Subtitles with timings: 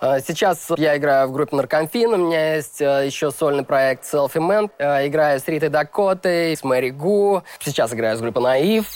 [0.00, 4.40] Э, сейчас я играю в группе Наркомфин, у меня есть э, еще сольный проект Selfie
[4.40, 4.70] Man.
[4.78, 7.42] Э, играю с Ритой Дакотой, с Мэри Гу.
[7.60, 8.86] Сейчас играю с группой Наив.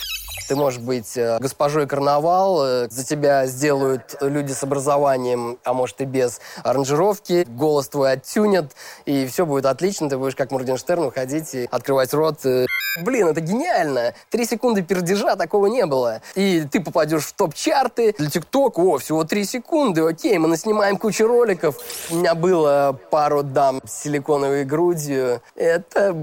[0.47, 5.99] Ты можешь быть э, госпожой карнавал, э, за тебя сделают люди с образованием, а может
[6.01, 8.71] и без аранжировки, голос твой оттюнят,
[9.05, 12.45] и все будет отлично, ты будешь как Моргенштерн уходить и открывать рот.
[12.45, 12.65] Э.
[13.01, 14.13] Блин, это гениально!
[14.29, 16.21] Три секунды пердежа такого не было.
[16.35, 21.27] И ты попадешь в топ-чарты для ТикТок, о, всего три секунды, окей, мы наснимаем кучу
[21.27, 21.75] роликов.
[22.09, 25.41] У меня было пару дам с силиконовой грудью.
[25.55, 26.15] Это,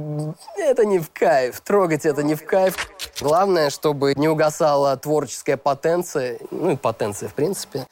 [0.57, 2.75] это не в кайф, трогать это не в кайф.
[3.21, 7.87] Главное, чтобы не угасала творческая потенция, ну и потенция в принципе.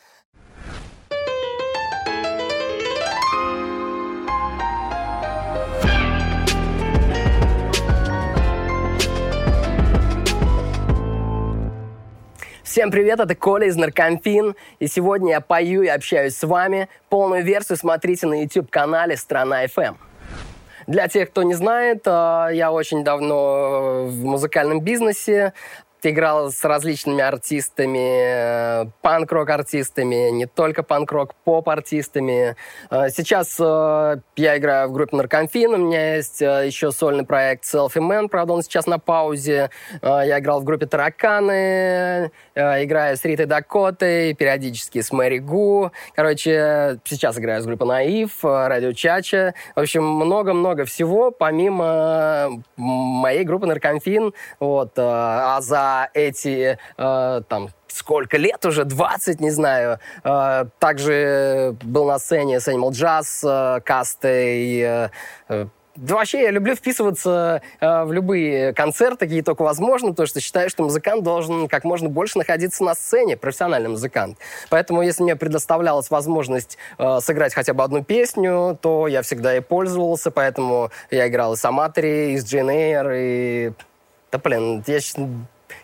[12.62, 16.88] Всем привет, это Коля из Наркомфин, и сегодня я пою и общаюсь с вами.
[17.10, 19.96] Полную версию смотрите на YouTube-канале «Страна FM».
[20.86, 25.52] Для тех, кто не знает, э, я очень давно в музыкальном бизнесе,
[26.10, 32.56] играл с различными артистами, э, панк-рок-артистами, не только панк-рок, поп-артистами.
[32.90, 38.00] Э, сейчас э, я играю в группе Наркомфин, у меня есть еще сольный проект Selfie
[38.00, 39.70] Man, правда, он сейчас на паузе.
[40.02, 45.92] Я играл в группе Тараканы, играю с Ритой Дакотой, периодически с Мэри Гу.
[46.14, 49.54] Короче, сейчас играю с группой Наив, Радио Чача.
[49.74, 54.34] В общем, много-много всего, помимо моей группы Наркомфин.
[54.60, 54.92] Вот.
[54.96, 59.98] А за эти э, там сколько лет уже, 20, не знаю.
[60.24, 65.08] Э, также был на сцене с Animal Jazz, э, кастой, э,
[65.48, 70.40] э, да вообще я люблю вписываться э, в любые концерты, какие только возможно, потому что
[70.40, 74.38] считаю, что музыкант должен как можно больше находиться на сцене, профессиональный музыкант.
[74.70, 79.60] Поэтому если мне предоставлялась возможность э, сыграть хотя бы одну песню, то я всегда и
[79.60, 83.72] пользовался, поэтому я играл и с Аматори, и с Джейн Эйр, и...
[84.30, 84.98] Да, блин, я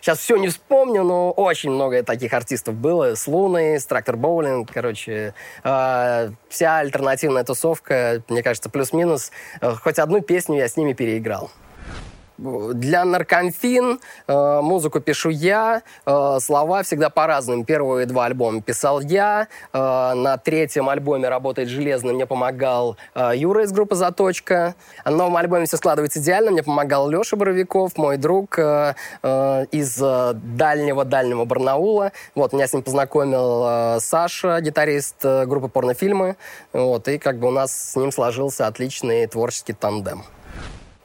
[0.01, 3.15] Сейчас все не вспомню, но очень много таких артистов было.
[3.15, 5.33] С Луной, с Трактор Боулинг, короче.
[5.63, 9.31] Э, вся альтернативная тусовка, мне кажется, плюс-минус.
[9.61, 11.51] Э, хоть одну песню я с ними переиграл.
[12.39, 17.65] Для наркомфин э, музыку пишу я, э, слова всегда по-разному.
[17.65, 19.77] Первые два альбома писал я, э,
[20.13, 24.75] на третьем альбоме «Работает железно» мне помогал э, Юра из группы «Заточка».
[25.03, 29.97] На новом альбоме все складывается идеально, мне помогал Леша Боровиков, мой друг э, э, из
[29.97, 32.13] дальнего-дальнего Барнаула.
[32.35, 36.37] Вот, меня с ним познакомил э, Саша, гитарист э, группы «Порнофильмы».
[36.71, 40.23] Вот, и как бы у нас с ним сложился отличный творческий тандем.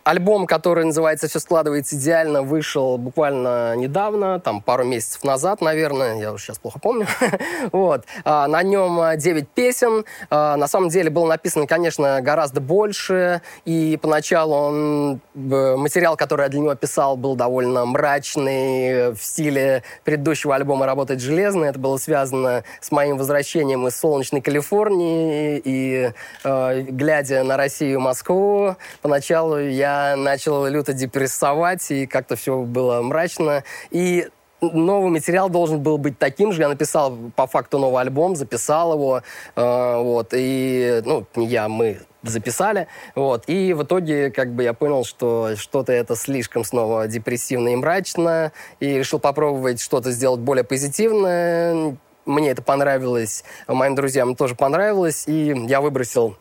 [0.05, 6.31] Альбом, который называется «Все складывается идеально», вышел буквально недавно, там пару месяцев назад, наверное, я
[6.31, 7.07] уже сейчас плохо помню.
[7.73, 8.05] вот.
[8.23, 10.05] А, на нем 9 песен.
[10.29, 16.49] А, на самом деле было написано, конечно, гораздо больше, и поначалу он, материал, который я
[16.51, 21.65] для него писал, был довольно мрачный, в стиле предыдущего альбома «Работать железно».
[21.65, 26.13] Это было связано с моим возвращением из солнечной Калифорнии, и
[26.45, 33.03] э, глядя на Россию и Москву, поначалу я начал люто депрессовать, и как-то все было
[33.03, 33.65] мрачно.
[33.91, 34.29] И
[34.61, 36.63] новый материал должен был быть таким же.
[36.63, 39.23] Я написал по факту новый альбом, записал его,
[39.57, 44.73] э, вот, и, ну, не я, мы записали, вот, и в итоге, как бы, я
[44.73, 50.65] понял, что что-то это слишком снова депрессивно и мрачно, и решил попробовать что-то сделать более
[50.65, 51.97] позитивное.
[52.25, 56.39] Мне это понравилось, моим друзьям тоже понравилось, и я выбросил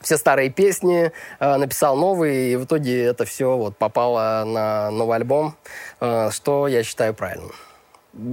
[0.00, 5.16] все старые песни, э, написал новые, и в итоге это все вот попало на новый
[5.16, 5.56] альбом,
[6.00, 7.52] э, что я считаю правильным.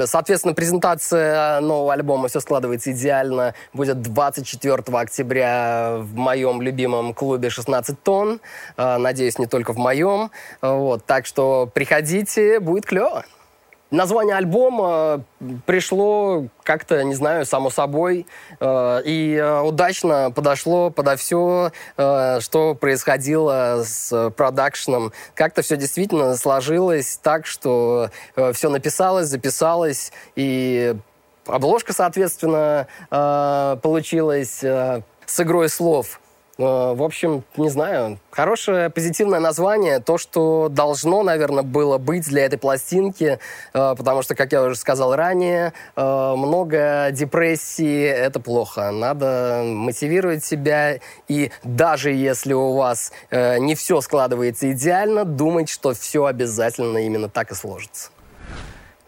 [0.05, 7.95] Соответственно, презентация нового альбома «Все складывается идеально» будет 24 октября в моем любимом клубе «16
[8.03, 8.39] тонн».
[8.75, 10.31] Э, надеюсь, не только в моем.
[10.61, 13.23] Вот, так что приходите, будет клево.
[13.89, 15.23] Название альбома
[15.65, 18.25] пришло как-то, не знаю, само собой,
[18.59, 25.13] э, и э, удачно подошло подо все, э, что происходило с продакшеном.
[25.35, 28.09] Как-то все действительно сложилось так, что
[28.51, 30.93] все написалось, записалось, и
[31.45, 36.26] обложка, соответственно, получилась с игрой слов– Э,
[36.57, 42.57] в общем, не знаю, хорошее позитивное название, то, что должно, наверное, было быть для этой
[42.57, 43.39] пластинки,
[43.73, 48.89] э, потому что, как я уже сказал ранее, э, много депрессии— это плохо.
[48.91, 56.25] Надо мотивировать себя, и даже если у вас не все складывается идеально, думать, что все
[56.25, 58.09] обязательно именно так и сложится.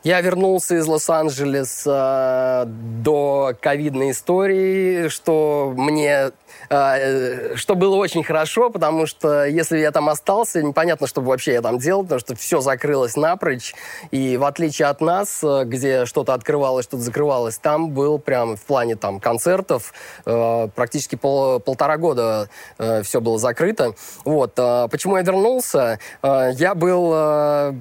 [0.03, 6.31] Я вернулся из Лос-Анджелеса до ковидной истории, что мне э,
[6.69, 11.77] что было очень хорошо, потому что если я там остался, непонятно, что вообще я там
[11.77, 13.73] делал, потому что все закрылось напрочь.
[14.11, 18.61] И в отличие от нас, э, где что-то открывалось, что-то закрывалось, там был прям в
[18.61, 19.93] плане там концертов
[20.25, 22.49] э, практически пол, полтора года
[23.03, 23.93] все было закрыто.
[24.23, 24.55] Вот.
[24.55, 25.99] Почему я вернулся?
[26.23, 27.75] Я был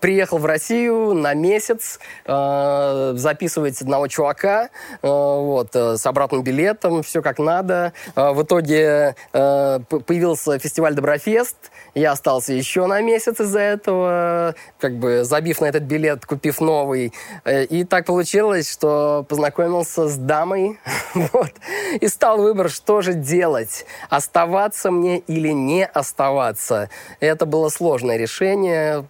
[0.00, 4.68] приехал в Россию на месяц э, записывать одного чувака э,
[5.02, 7.89] вот, э, с обратным билетом, все как надо.
[8.14, 11.56] Э, в итоге э, появился фестиваль Доброфест,
[11.94, 17.12] я остался еще на месяц из-за этого, как бы забив на этот билет, купив новый.
[17.44, 20.78] Э, и так получилось, что познакомился с дамой
[21.14, 21.52] вот,
[22.00, 26.90] и стал выбор, что же делать, оставаться мне или не оставаться.
[27.18, 29.06] Это было сложное решение,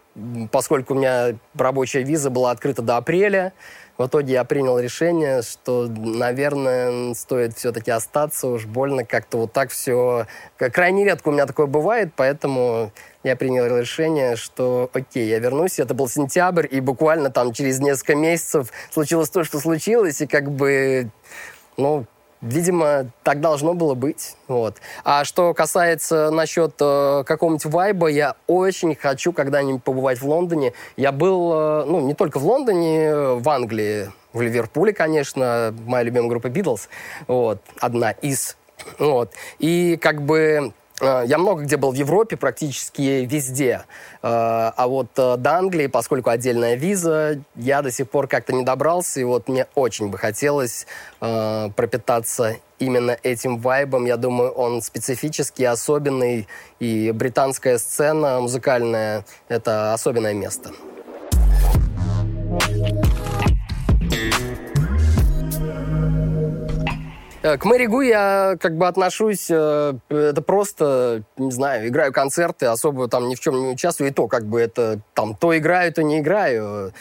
[0.51, 3.53] поскольку у меня рабочая виза была открыта до апреля,
[4.01, 8.47] в итоге я принял решение, что, наверное, стоит все-таки остаться.
[8.47, 10.27] Уж больно как-то вот так все...
[10.57, 12.93] Крайне редко у меня такое бывает, поэтому
[13.25, 15.79] я принял решение, что окей, я вернусь.
[15.79, 20.51] Это был сентябрь, и буквально там через несколько месяцев случилось то, что случилось, и как
[20.51, 21.11] бы,
[21.77, 22.07] ну,
[22.43, 24.37] Видимо, так должно было быть.
[24.49, 24.79] Вот.
[25.05, 30.73] А что касается насчет э, какого-нибудь вайба, я очень хочу когда-нибудь побывать в Лондоне.
[30.97, 36.31] Я был, э, ну, не только в Лондоне, в Англии, в Ливерпуле, конечно, моя любимая
[36.31, 36.89] группа Битлз,
[37.27, 38.57] вот, одна из.
[38.99, 39.33] Вот.
[39.59, 43.83] И как бы я много где был в Европе, практически везде.
[44.23, 48.65] Э, а вот э, до Англии, поскольку отдельная виза, я до сих пор как-то не
[48.65, 49.21] добрался.
[49.21, 50.87] И вот мне очень бы хотелось
[51.19, 54.07] пропитаться именно этим вайбом.
[54.07, 56.49] Я думаю, он специфический, особенный.
[56.81, 60.71] И британская сцена музыкальная— это особенное место.
[62.51, 63.20] Э,
[67.43, 73.09] к Мэри Гу я как бы отношусь, э, это просто, не знаю, играю концерты, особо
[73.09, 76.03] там ни в чем не участвую, и то как бы это там то играю, то
[76.03, 76.93] не играю.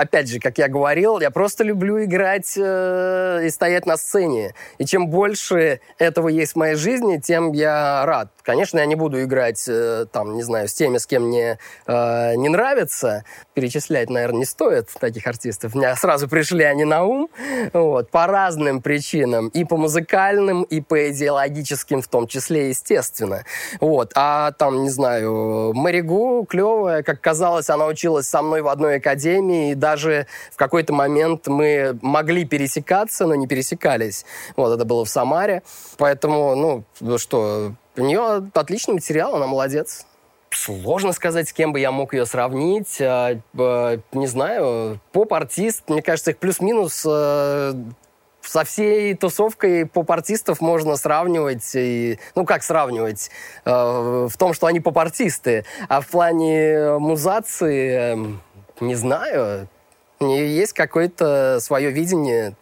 [0.00, 4.54] Опять же, как я говорил, я просто люблю играть э, и стоять на сцене.
[4.78, 8.30] И чем больше этого есть в моей жизни, тем я рад.
[8.42, 12.34] Конечно, я не буду играть, э, там, не знаю, с теми, с кем мне э,
[12.36, 13.24] не нравится.
[13.52, 15.74] Перечислять, наверное, не стоит таких артистов.
[15.74, 17.28] Меня сразу пришли они на ум.
[17.74, 19.48] Вот, по разным причинам.
[19.48, 23.44] И по музыкальным, и по идеологическим в том числе, естественно.
[23.80, 24.12] Вот.
[24.14, 29.72] А там, не знаю, Маригу клевая, как казалось, она училась со мной в одной академии,
[29.72, 34.24] и даже в какой-то момент мы могли пересекаться, но не пересекались.
[34.56, 35.62] Вот, это было в Самаре.
[35.98, 40.06] Поэтому, ну, что, у нее отличный материал, она молодец.
[40.52, 43.00] Сложно сказать, с кем бы я мог ее сравнить.
[43.00, 43.38] А,
[44.12, 47.74] не знаю, поп-артист, мне кажется, их плюс-минус э,
[48.42, 51.70] со всей тусовкой поп-артистов можно сравнивать.
[51.74, 53.30] И, ну, как сравнивать?
[53.64, 55.64] Э, в том, что они поп-артисты.
[55.88, 58.40] А в плане музации, эм,
[58.80, 59.68] не знаю,
[60.20, 62.54] у нее есть какое-то свое видение,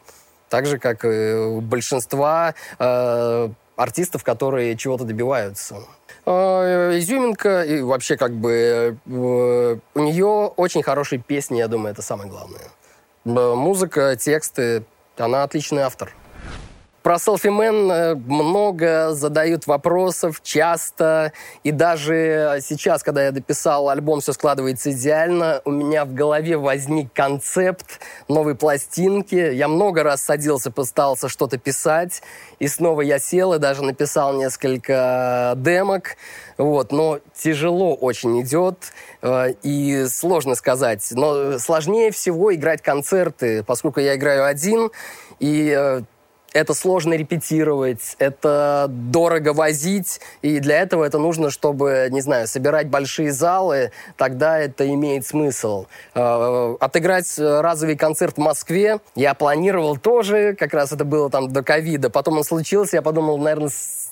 [0.48, 5.76] так же, как у большинства э, артистов, которые чего-то добиваются.
[6.24, 12.02] Э, изюминка и вообще как бы э, у нее очень хорошие песни, я думаю, это
[12.02, 12.62] самое главное.
[13.24, 14.84] Музыка, тексты,
[15.16, 16.14] она отличный автор.
[17.08, 21.32] Про селфимен э, много задают вопросов, часто.
[21.64, 27.10] И даже сейчас, когда я дописал альбом «Все складывается идеально», у меня в голове возник
[27.14, 29.36] концепт новой пластинки.
[29.36, 32.20] Я много раз садился, пытался что-то писать.
[32.58, 36.18] И снова я сел и даже написал несколько демок.
[36.58, 41.08] Вот, но тяжело очень идет э, и сложно сказать.
[41.12, 44.90] Но сложнее всего играть концерты, поскольку я играю один,
[45.40, 46.02] и э,
[46.52, 52.88] это сложно репетировать, это дорого возить, и для этого это нужно, чтобы, не знаю, собирать
[52.88, 55.86] большие залы, тогда это имеет смысл.
[56.14, 61.62] Э, отыграть разовый концерт в Москве я планировал тоже, как раз это было там до
[61.62, 63.70] ковида, потом он случился, я подумал, наверное,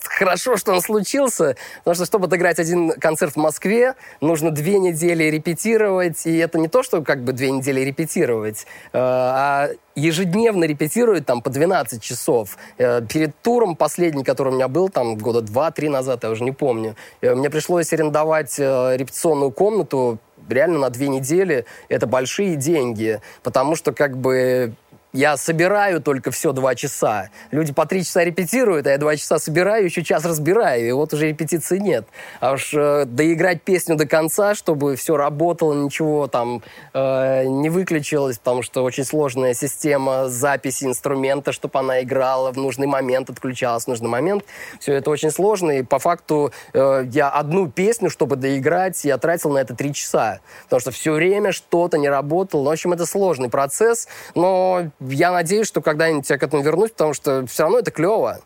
[0.08, 5.24] хорошо, что он случился, потому что, чтобы отыграть один концерт в Москве, нужно две недели
[5.24, 11.26] репетировать, и это не то, что как бы две недели репетировать, э, а ежедневно репетируют
[11.26, 12.56] там по 12 часов.
[12.78, 16.52] Э, перед туром последний, который у меня был, там года два-три назад, я уже не
[16.52, 21.64] помню, э, мне пришлось арендовать репетиционную комнату реально на две недели.
[21.88, 24.74] Это большие деньги, потому что как бы
[25.16, 27.30] я собираю только все два часа.
[27.50, 31.14] Люди по три часа репетируют, а я два часа собираю, еще час разбираю, и вот
[31.14, 32.06] уже репетиции нет.
[32.40, 38.38] А уж э, доиграть песню до конца, чтобы все работало, ничего там э, не выключилось,
[38.38, 43.88] потому что очень сложная система записи инструмента, чтобы она играла в нужный момент, отключалась в
[43.88, 44.44] нужный момент.
[44.80, 49.50] Все это очень сложно, и по факту э, я одну песню, чтобы доиграть, я тратил
[49.50, 52.64] на это три часа, потому что все время что-то не работало.
[52.64, 56.90] Ну, в общем, это сложный процесс, но я надеюсь, что когда-нибудь я к этому вернусь,
[56.90, 58.40] потому что все равно это клево.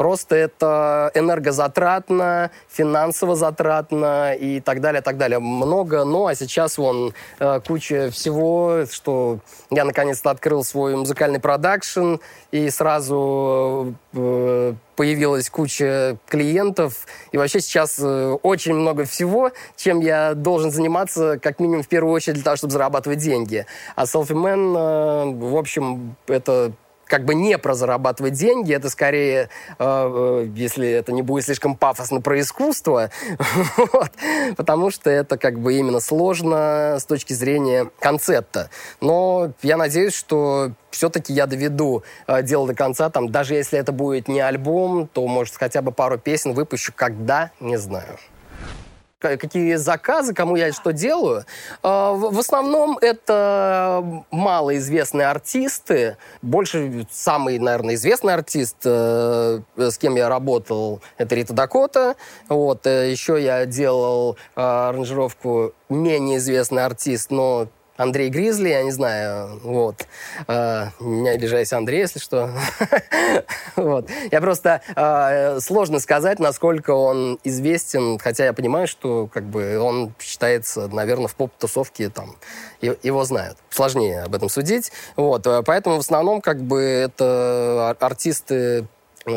[0.00, 5.40] Просто это энергозатратно, финансово затратно и так далее, так далее.
[5.40, 12.14] Много, но а сейчас вон э, куча всего, что я наконец-то открыл свой музыкальный продакшн
[12.50, 17.06] и сразу э, появилась куча клиентов.
[17.32, 22.14] И вообще сейчас э, очень много всего, чем я должен заниматься, как минимум, в первую
[22.14, 23.66] очередь для того, чтобы зарабатывать деньги.
[23.96, 26.72] А Selfie Man, в общем, это
[27.10, 29.48] как бы не про зарабатывать деньги, это скорее,
[29.78, 33.10] э, э, если это не будет слишком пафосно, про искусство,
[33.92, 34.12] вот,
[34.56, 38.70] потому что это как бы именно сложно с точки зрения концепта.
[39.00, 43.90] Но я надеюсь, что все-таки я доведу э, дело до конца, там, даже если это
[43.90, 48.18] будет не альбом, то, может, хотя бы пару песен выпущу, когда, не знаю
[49.20, 51.44] какие заказы, кому я что делаю.
[51.82, 56.16] А, в основном это малоизвестные артисты.
[56.42, 62.16] Больше самый, наверное, известный артист, э, с кем я работал, это Рита Дакота.
[62.48, 62.86] Вот.
[62.86, 67.68] Э, Еще я делал а, аранжировку менее известный артист, но
[68.00, 70.06] Андрей Гризли, я не знаю, вот.
[70.48, 72.50] Э, не обижайся, Андрей, если что.
[73.76, 74.08] вот.
[74.32, 74.80] Я просто...
[74.96, 81.26] Э, сложно сказать, насколько он известен, хотя я понимаю, что как бы он считается, наверное,
[81.26, 82.36] в поп-тусовке там
[82.80, 83.58] его знают.
[83.68, 84.92] Сложнее об этом судить.
[85.16, 85.46] Вот.
[85.66, 88.86] Поэтому в основном как бы это артисты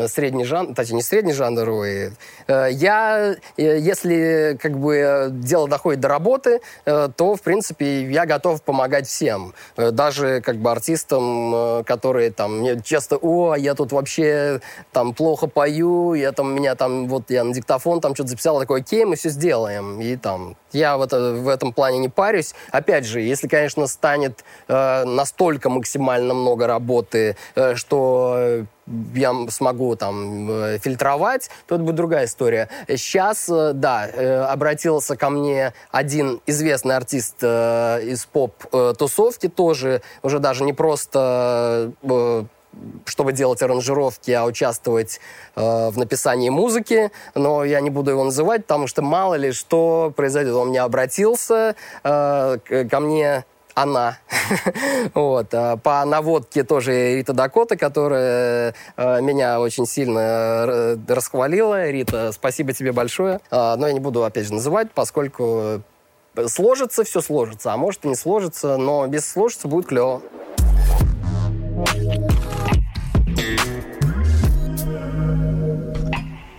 [0.08, 2.12] средний жанр, точнее, не средний жанровый.
[2.46, 8.62] Э, я, э, если как бы дело доходит до работы, то, в принципе, я готов
[8.62, 9.54] помогать всем.
[9.76, 14.60] Даже как бы артистам, которые там мне часто, о, я тут вообще
[14.92, 18.80] там плохо пою, я там, меня там, вот я на диктофон там что-то записал, такой,
[18.80, 20.00] окей, мы все сделаем.
[20.00, 22.54] И там, я в, это, в этом плане не парюсь.
[22.70, 28.66] Опять же, если, конечно, станет э, настолько максимально много работы, э, что
[29.14, 32.68] я смогу там э, фильтровать, то это будет другая история.
[32.88, 40.64] Сейчас, э, да, э, обратился ко мне один известный артист из поп-тусовки, тоже уже даже
[40.64, 41.92] не просто
[43.06, 45.20] чтобы делать аранжировки, а участвовать
[45.56, 47.10] э, в написании музыки.
[47.34, 50.54] Но я не буду его называть, потому что мало ли что произойдет.
[50.54, 52.58] Он мне обратился э,
[52.90, 54.18] ко мне она.
[55.14, 55.52] вот.
[55.52, 61.90] А по наводке тоже Рита Дакота, которая э, меня очень сильно э, расхвалила.
[61.90, 63.40] Рита, спасибо тебе большое.
[63.50, 65.82] Э, но я не буду, опять же, называть, поскольку
[66.46, 67.72] сложится, все сложится.
[67.72, 70.22] А может и не сложится, но без сложится будет клево.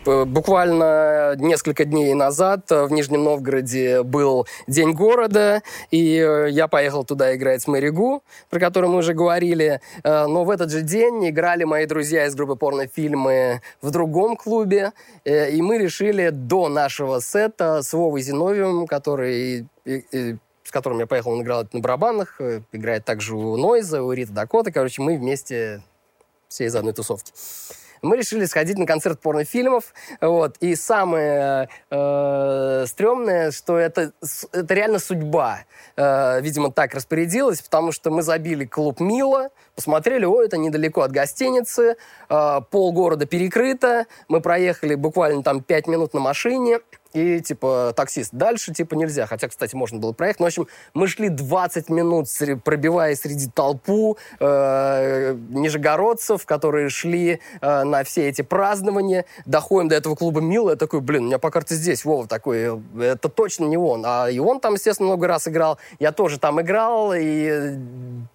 [0.06, 7.36] Буквально несколько дней назад в Нижнем Новгороде был День города, и э, я поехал туда
[7.36, 8.22] играть Мэри Гу,
[8.52, 9.82] про которую мы уже говорили.
[10.04, 14.94] Э, но в этот же день играли мои друзья из группы порнофильмы в другом клубе,
[15.24, 21.32] э, и мы решили до нашего сета с Вовой Зиновьевым, который с которым я поехал,
[21.32, 22.40] он играл на барабанах,
[22.72, 24.72] играет также у Нойза, у Рита Дакота.
[24.72, 25.82] Короче, мы вместе
[26.48, 27.32] все из одной тусовки
[28.06, 29.94] мы решили сходить на концерт порнофильмов.
[30.22, 30.58] Вот.
[30.60, 34.12] И самое э, стрёмное, что это,
[34.54, 35.60] это реально судьба.
[35.98, 41.12] Э, видимо, так распорядилась, потому что мы забили клуб Мила, посмотрели, о, это недалеко от
[41.12, 41.98] гостиницы,
[42.30, 46.80] э, пол города перекрыто, мы проехали буквально там 5 минут на машине,
[47.16, 49.26] и, типа, таксист, дальше, типа, нельзя.
[49.26, 50.40] Хотя, кстати, можно было проехать.
[50.42, 52.28] Но, в общем, мы шли 20 минут,
[52.64, 59.26] пробивая среди толпу э, нижегородцев, которые шли э, на все эти празднования.
[59.46, 60.72] Доходим до этого клуба Мила.
[60.72, 62.04] Я такой, блин, у меня по карте здесь.
[62.04, 64.04] Вова такой, это точно не он.
[64.06, 65.80] А и он там, естественно, много раз играл.
[66.00, 67.14] Я тоже там играл.
[67.16, 67.78] И,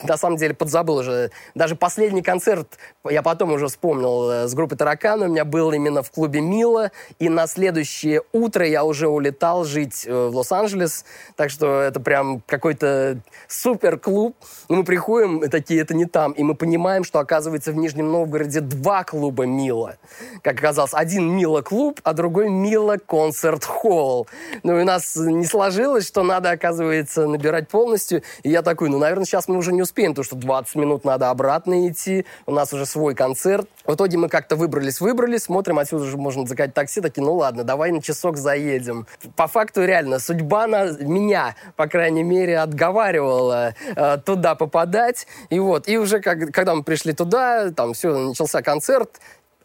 [0.03, 1.31] на самом деле, подзабыл уже.
[1.55, 6.03] Даже последний концерт, я потом уже вспомнил, э, с группой Таракана у меня был именно
[6.03, 6.93] в клубе Мила.
[7.19, 11.05] И на следующее утро я уже улетал жить э, в Лос-Анджелес,
[11.37, 14.37] так что это прям какой-то супер клуб.
[14.69, 18.11] И мы приходим, и такие, это не там, и мы понимаем, что оказывается в Нижнем
[18.11, 19.97] Новгороде два клуба Мила.
[20.43, 24.27] Как оказалось, один Мила клуб, а другой Мила концерт холл.
[24.63, 28.23] Ну и у нас не сложилось, что надо, оказывается, набирать полностью.
[28.43, 31.31] И я такой, ну, наверное, сейчас мы уже не успеем, потому что 20 минут надо
[31.31, 33.69] обратно идти, у нас уже свой концерт.
[33.87, 37.65] В итоге мы как-то выбрались, выбрались, смотрим, отсюда уже можно заказать такси, такие, ну ладно,
[37.65, 38.60] давай на часок заедем.
[39.37, 45.27] По факту реально, судьба на меня, по крайней мере, отговаривала э, туда попадать.
[45.51, 49.21] И вот, и уже как, когда мы пришли туда, там все, начался концерт,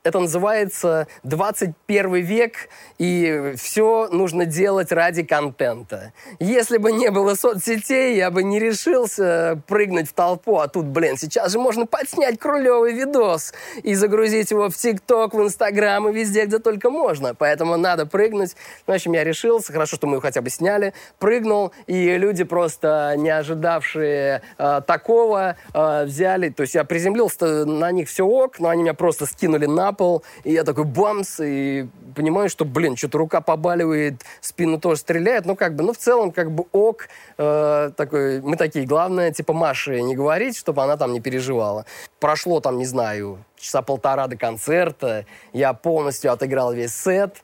[0.06, 2.70] это называется 21 век,
[3.00, 6.14] и все нужно делать ради контента.
[6.40, 11.18] Если бы не было соцсетей, я бы не решился прыгнуть в толпу, а тут, блин,
[11.18, 16.46] сейчас же можно подснять крулевый видос и загрузить его в ТикТок, в Инстаграм и везде,
[16.46, 17.34] где только можно.
[17.34, 18.56] Поэтому надо прыгнуть.
[18.86, 23.16] В общем, я решился, хорошо, что мы его хотя бы сняли, прыгнул, и люди просто
[23.18, 28.70] не ожидавшие э, такого э, взяли, то есть я приземлился, на них все ок, но
[28.70, 33.18] они меня просто скинули на пол, и я такой бамс, и понимаю, что, блин, что-то
[33.18, 37.92] рука побаливает, спину тоже стреляет, ну, как бы, ну, в целом, как бы, ок, э,
[37.96, 41.86] такой, мы такие, главное, типа, Маше не говорить, чтобы она там не переживала.
[42.20, 47.38] Прошло там, не знаю, часа полтора до концерта, я полностью отыграл весь сет,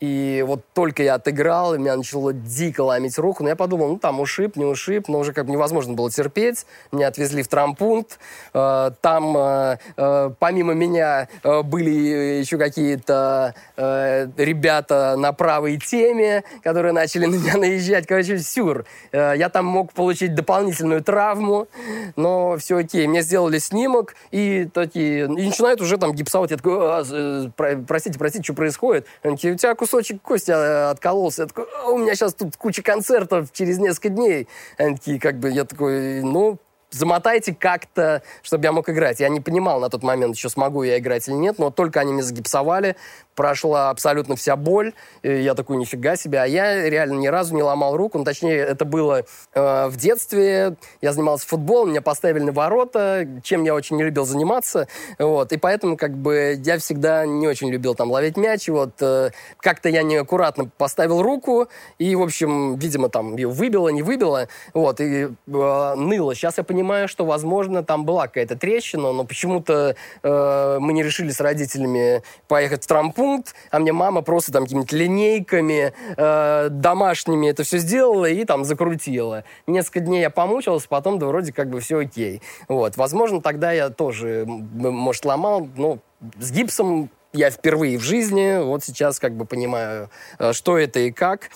[0.00, 3.42] и вот только я отыграл, и меня начало дико ломить руку.
[3.42, 6.66] Но я подумал, ну там ушиб, не ушиб, но уже как бы невозможно было терпеть.
[6.92, 8.20] Меня отвезли в трампункт.
[8.54, 11.90] Э, там э, э, помимо меня были
[12.38, 18.06] еще какие-то ребята на правой теме, которые начали на меня наезжать.
[18.06, 18.84] Короче, сюр.
[19.12, 21.66] Я там мог получить дополнительную травму,
[22.14, 23.06] но все окей.
[23.06, 25.24] Мне сделали снимок, и такие...
[25.24, 26.50] И начинают уже там гипсовать.
[26.50, 27.52] Я такой,
[27.86, 29.06] простите, простите, что происходит?
[29.22, 31.42] Они такие, у тебя кусочек кости э, откололся.
[31.42, 34.48] Я такой, «А, у меня сейчас тут куча концертов через несколько дней.
[34.76, 36.58] Они такие, как бы, я такой, ну,
[36.90, 39.20] замотайте как-то, чтобы я мог играть.
[39.20, 42.12] Я не понимал на тот момент еще, смогу я играть или нет, но только они
[42.12, 42.96] меня загипсовали,
[43.38, 44.94] прошла абсолютно вся боль.
[45.22, 46.40] И я такой, нифига себе.
[46.40, 48.18] А я реально ни разу не ломал руку.
[48.18, 49.22] Ну, точнее, это было
[49.54, 50.74] э, в детстве.
[51.00, 54.88] Я занимался футболом, меня поставили на ворота, чем я очень не любил заниматься.
[55.20, 55.52] Вот.
[55.52, 58.68] И поэтому как бы я всегда не очень любил там ловить мяч.
[58.68, 61.68] Вот э, как-то я неаккуратно поставил руку,
[62.00, 64.48] и, в общем, видимо, там ее выбило, не выбило.
[64.74, 65.00] Вот.
[65.00, 66.34] И э, ныло.
[66.34, 71.30] Сейчас я понимаю, что, возможно, там была какая-то трещина, но почему-то э, мы не решили
[71.30, 77.48] с родителями поехать в трампун, пункт, а мне мама просто там какими-то линейками э, домашними
[77.48, 79.44] это все сделала и там закрутила.
[79.66, 82.40] Несколько дней я помучился, потом да вроде как бы все окей.
[82.68, 82.96] Вот.
[82.96, 85.98] Возможно, тогда я тоже, может, ломал, но
[86.38, 91.10] с гипсом я впервые в жизни, вот сейчас как бы понимаю, э, что это и
[91.10, 91.50] как.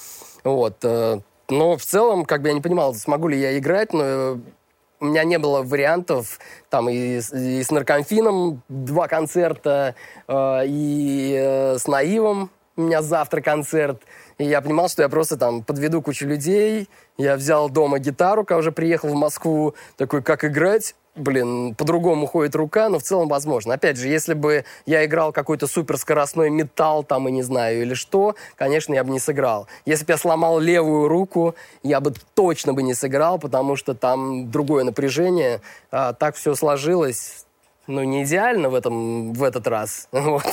[0.44, 0.76] Вот.
[0.82, 4.38] Э, но в целом, как бы я не понимал, смогу ли я играть, но
[5.02, 6.38] у меня не было вариантов,
[6.70, 9.96] там и, и с наркомфином два концерта,
[10.28, 14.00] э, и э, с наивом у меня завтра концерт.
[14.38, 16.88] И я понимал, что я просто там подведу кучу людей.
[17.18, 22.54] Я взял дома гитару, когда уже приехал в Москву, такой, как играть блин, по-другому ходит
[22.54, 23.74] рука, но в целом возможно.
[23.74, 28.34] Опять же, если бы я играл какой-то суперскоростной металл там, и не знаю, или что,
[28.56, 29.66] конечно, я бы не сыграл.
[29.84, 34.50] Если бы я сломал левую руку, я бы точно бы не сыграл, потому что там
[34.50, 35.60] другое напряжение.
[35.90, 37.44] А, так все сложилось
[37.86, 40.44] ну, не идеально в, этом, в этот раз, вот,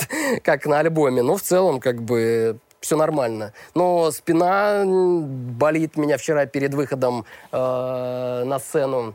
[0.42, 3.52] как на альбоме, но в целом, как бы, все нормально.
[3.74, 9.14] Но спина болит меня вчера перед выходом э, на сцену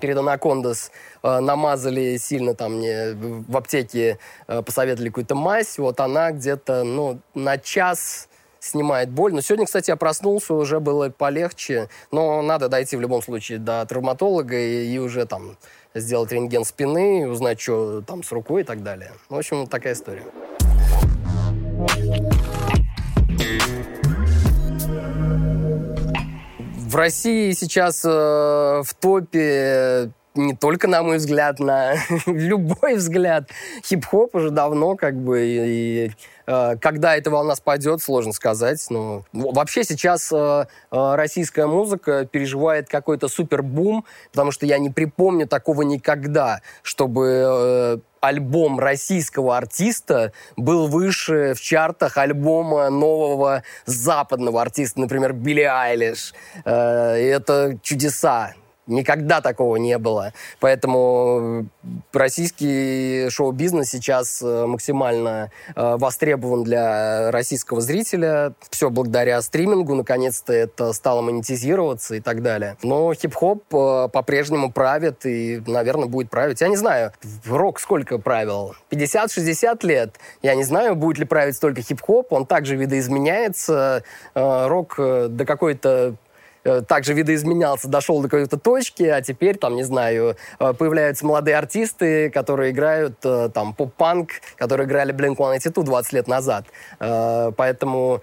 [0.00, 0.90] перед Анакондас
[1.22, 7.20] э, намазали сильно там мне в аптеке э, посоветовали какую-то мазь, вот она где-то, ну,
[7.34, 8.28] на час
[8.60, 9.34] снимает боль.
[9.34, 13.84] Но сегодня, кстати, я проснулся, уже было полегче, но надо дойти в любом случае до
[13.86, 15.56] травматолога и, и уже там
[15.94, 19.12] сделать рентген спины, узнать, что там с рукой и так далее.
[19.28, 20.24] В общем, такая история.
[26.92, 31.94] В России сейчас э, в топе не только, на мой взгляд, на
[32.26, 33.48] любой взгляд.
[33.82, 36.12] Хип-хоп уже давно, как бы, и, и
[36.46, 38.84] э, когда эта волна спадет, сложно сказать.
[38.90, 44.90] Но вообще сейчас э, э, российская музыка переживает какой-то супер бум, потому что я не
[44.90, 54.62] припомню такого никогда, чтобы э, альбом российского артиста был выше в чартах альбома нового западного
[54.62, 56.32] артиста, например, Билли Айлиш.
[56.64, 58.54] Э, это чудеса.
[58.92, 60.32] Никогда такого не было.
[60.60, 61.66] Поэтому
[62.12, 68.54] российский шоу-бизнес сейчас э, максимально э, востребован для российского зрителя.
[68.70, 72.76] Все благодаря стримингу, наконец-то это стало монетизироваться и так далее.
[72.82, 76.60] Но хип-хоп э, по-прежнему правит и, наверное, будет править.
[76.60, 77.12] Я не знаю,
[77.46, 78.74] рок сколько правил?
[78.90, 80.16] 50-60 лет?
[80.42, 82.32] Я не знаю, будет ли править столько хип-хоп.
[82.32, 84.04] Он также видоизменяется.
[84.34, 86.14] Рок до какой-то Э,
[86.62, 92.30] также видоизменялся, дошел до какой-то точки, а теперь, там, не знаю, э, появляются молодые артисты,
[92.30, 96.66] которые играют э, там поп-панк, которые играли Blink-182 20 лет назад.
[96.98, 98.22] Поэтому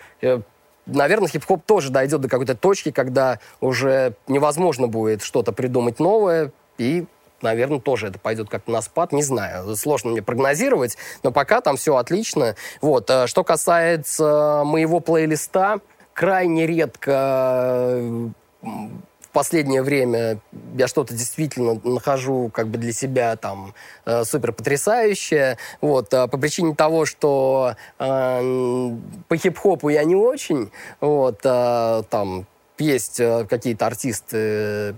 [0.86, 7.06] наверное, хип-хоп тоже дойдет до какой-то точки, когда уже невозможно будет что-то придумать новое, и,
[7.42, 11.78] наверное, тоже это пойдет как-то на спад, не знаю, сложно мне прогнозировать, но пока там
[11.78, 12.56] все отлично.
[12.82, 15.82] Вот, что касается моего плейлиста,
[16.20, 18.30] крайне редко э,
[18.62, 20.40] в последнее время
[20.76, 23.74] я что-то действительно нахожу как бы для себя там
[24.06, 25.58] э, супер потрясающее.
[25.80, 28.92] Вот, э, по причине того, что э,
[29.30, 30.72] по хип-хопу я не очень.
[31.00, 32.46] Вот, э, там
[32.80, 34.96] есть э, какие-то артисты,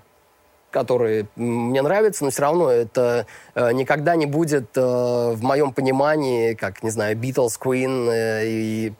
[0.71, 6.55] которые мне нравятся, но все равно это э, никогда не будет э, в моем понимании,
[6.55, 8.93] как, не знаю, Beatles, Queen э, и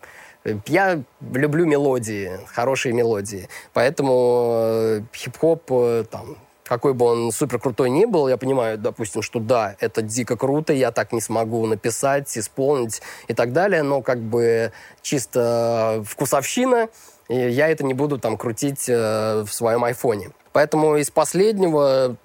[0.66, 3.48] я люблю мелодии, хорошие мелодии.
[3.74, 9.22] Поэтому э, хип-хоп, э, там, какой бы он супер крутой ни был, я понимаю, допустим,
[9.22, 14.02] что да, это дико круто, я так не смогу написать, исполнить и так далее, но
[14.02, 16.90] как бы чисто вкусовщина,
[17.28, 20.32] я это не буду там крутить э, в своем айфоне.
[20.54, 22.18] Поэтому из последнего,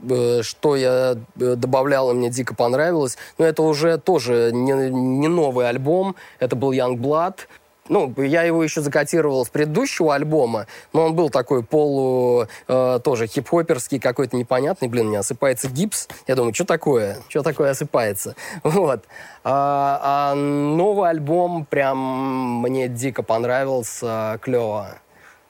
[0.42, 5.68] что я добавлял, и мне дико понравилось, но ну, это уже тоже не, не новый
[5.68, 7.46] альбом, это был Young Blood,
[7.88, 13.26] ну, я его еще закотировал с предыдущего альбома, но он был такой полу, э, тоже
[13.26, 16.08] хип-хоперский, какой-то непонятный, блин, мне осыпается гипс.
[16.26, 17.18] Я думаю, что такое?
[17.28, 18.34] Что такое осыпается?
[18.76, 19.04] Вот.
[19.44, 24.98] А, а новый альбом прям мне дико понравился, клево.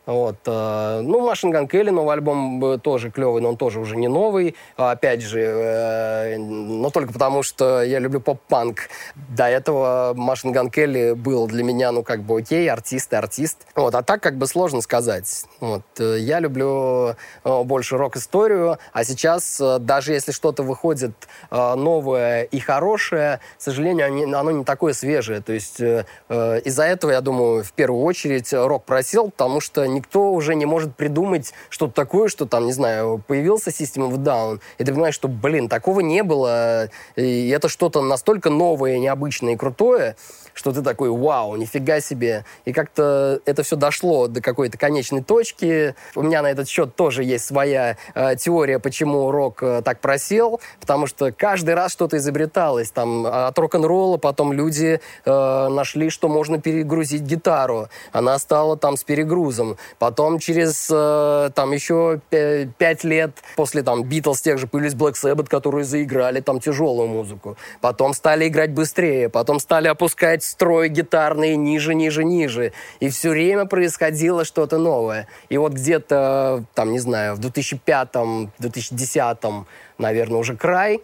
[0.07, 0.37] Вот.
[0.47, 4.55] Э, ну, Machine Gun Kelly, новый альбом тоже клевый, но он тоже уже не новый.
[4.77, 8.88] Опять же, э, но только потому, что я люблю поп-панк.
[9.29, 13.66] До этого Machine Gun Kelly был для меня, ну, как бы окей, артист и артист.
[13.75, 13.97] Вот.
[13.97, 15.45] А так как бы сложно сказать.
[15.59, 15.83] Вот.
[15.99, 21.12] Э, я люблю больше рок-историю, а сейчас, даже если что-то выходит
[21.51, 25.40] новое и хорошее, к сожалению, оно не такое свежее.
[25.40, 30.55] То есть из-за этого, я думаю, в первую очередь рок просел, потому что никто уже
[30.55, 34.85] не может придумать что-то такое, что там, не знаю, появился System of a Down, и
[34.85, 40.17] ты понимаешь, что, блин, такого не было, и это что-то настолько новое, необычное и крутое,
[40.57, 42.45] что ты такой, вау, нифига себе.
[42.65, 45.95] И как-то это все дошло до какой-то конечной точки.
[46.15, 50.61] У меня на этот счет тоже есть своя э, теория, почему рок э, так просел,
[50.81, 52.91] потому что каждый раз что-то изобреталось.
[52.91, 57.89] Там от рок-н-ролла потом люди э, нашли, что можно перегрузить гитару.
[58.13, 59.77] Она стала там с перегрузом.
[59.99, 65.49] Потом через э, там еще пять лет после там Битлз тех же появились Black Sabbath,
[65.49, 67.59] которые заиграли там тяжелую музыку.
[67.81, 69.29] Потом стали играть быстрее.
[69.29, 72.72] Потом стали опускать строй гитарный ниже, ниже, ниже.
[73.01, 75.27] И все время происходило что-то новое.
[75.49, 79.64] И вот где-то, там, не знаю, в 2005-2010,
[79.99, 81.01] наверное, уже край,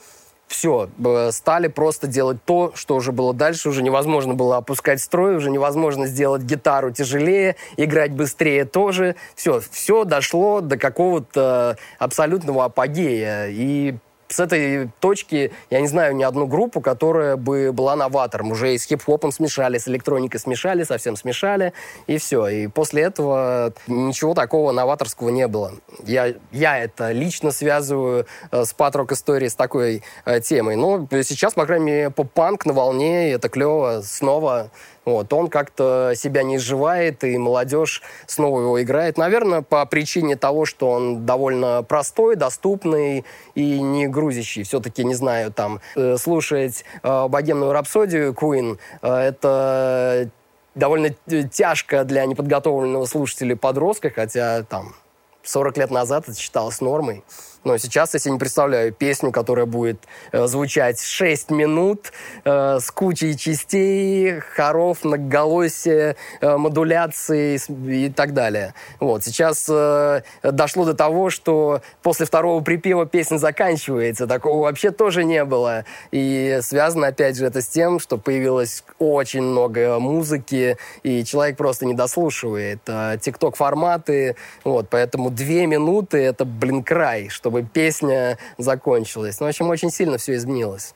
[0.52, 0.88] все,
[1.30, 6.06] стали просто делать то, что уже было дальше, уже невозможно было опускать строй, уже невозможно
[6.06, 9.16] сделать гитару тяжелее, играть быстрее тоже.
[9.34, 13.48] Все, все дошло до какого-то абсолютного апогея.
[13.48, 13.96] И
[14.32, 18.50] с этой точки я не знаю ни одну группу, которая бы была новатором.
[18.50, 21.72] Уже и с хип-хопом смешали, с электроникой смешали, совсем смешали,
[22.06, 22.48] и все.
[22.48, 25.72] И после этого ничего такого новаторского не было.
[26.04, 30.76] Я, я это лично связываю э, с патрок историей с такой э, темой.
[30.76, 34.70] Но сейчас, по крайней мере, поп-панк на волне, и это клево снова
[35.04, 39.18] вот, он как-то себя не изживает, и молодежь снова его играет.
[39.18, 44.62] Наверное, по причине того, что он довольно простой, доступный и не грузящий.
[44.62, 50.30] Все-таки, не знаю, там, э, слушать э, богемную рапсодию Queen, э, это
[50.74, 51.10] довольно
[51.50, 54.94] тяжко для неподготовленного слушателя подростка, хотя там
[55.42, 57.24] 40 лет назад это считалось нормой.
[57.64, 59.98] Но сейчас я себе не представляю песню, которая будет
[60.33, 62.12] э, звучать 6 минут
[62.44, 68.75] э, с кучей частей, хоров, многоголосия, э, модуляции и так далее.
[68.98, 69.22] Вот.
[69.22, 74.27] Сейчас э, дошло до того, что после второго припева песня заканчивается.
[74.27, 75.85] Такого вообще тоже не было.
[76.11, 81.87] И связано, опять же, это с тем, что появилось очень много музыки, и человек просто
[81.87, 82.81] не дослушивает.
[83.20, 89.38] Тикток-форматы, вот, поэтому две минуты— это, блин, край, чтобы чтобы песня закончилась.
[89.38, 90.94] Ну, в общем, очень сильно все изменилось.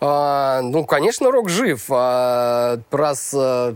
[0.00, 1.86] А, ну, конечно, рок жив.
[1.90, 3.74] А, раз а,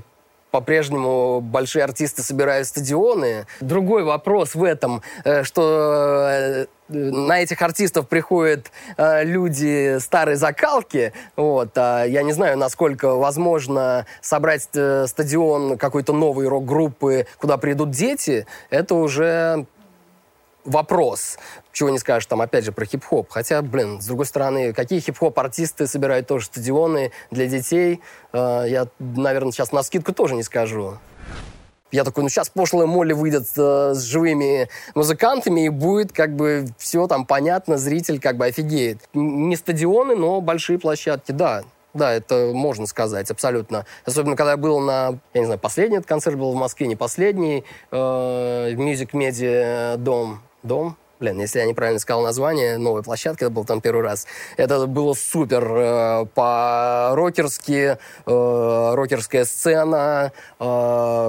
[0.53, 3.47] по-прежнему большие артисты собирают стадионы.
[3.61, 11.12] Другой вопрос в этом, э, что э, на этих артистов приходят э, люди старой закалки.
[11.35, 17.90] Вот, а я не знаю, насколько возможно собрать э, стадион какой-то новой рок-группы, куда придут
[17.90, 18.47] дети.
[18.71, 19.66] Это уже
[20.64, 21.38] вопрос.
[21.72, 23.31] Чего не скажешь там, опять же, про хип-хоп.
[23.31, 28.01] Хотя, блин, с другой стороны, какие хип-хоп-артисты собирают тоже стадионы для детей,
[28.33, 30.98] э, я, наверное, сейчас на скидку тоже не скажу.
[31.92, 36.66] Я такой, ну сейчас пошлая Молли выйдет э, с живыми музыкантами, и будет как бы
[36.79, 38.98] все там понятно, зритель как бы офигеет.
[39.12, 41.62] Не стадионы, но большие площадки, да.
[41.92, 43.85] Да, это можно сказать, абсолютно.
[44.07, 46.96] Особенно, когда я был на, я не знаю, последний этот концерт был в Москве, не
[46.96, 47.96] последний, э,
[48.72, 50.96] Music Media Дом дом.
[51.22, 54.27] Блин, если я неправильно сказал название, новой площадки, это был там первый раз.
[54.57, 57.96] Это было супер э, по-рокерски,
[58.27, 60.64] э, рокерская сцена, э,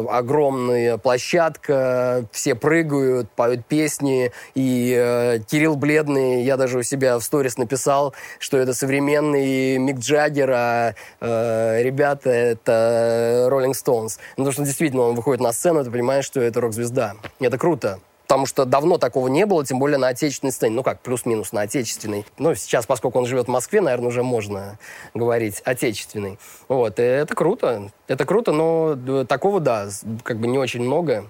[0.09, 7.23] огромная площадка, все прыгают, поют песни, и э, Кирилл Бледный, я даже у себя в
[7.23, 14.17] сторис написал, что это современный Мик Джаггер, а э, ребята это Роллинг Стоунс.
[14.37, 17.13] Ну, потому что действительно он выходит на сцену, ты понимаешь, что это рок-звезда.
[17.39, 20.75] Это круто потому что давно такого не было, тем более на отечественной сцене.
[20.75, 22.25] Ну как, плюс-минус на отечественной.
[22.37, 24.77] Ну, сейчас, поскольку он живет в Москве, наверное, уже можно
[25.13, 26.39] говорить отечественный.
[26.67, 27.91] Вот, и это круто.
[28.07, 29.87] Это круто, но э, такого, да,
[30.23, 31.29] как бы не очень много.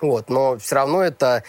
[0.00, 1.44] Вот, но все равно это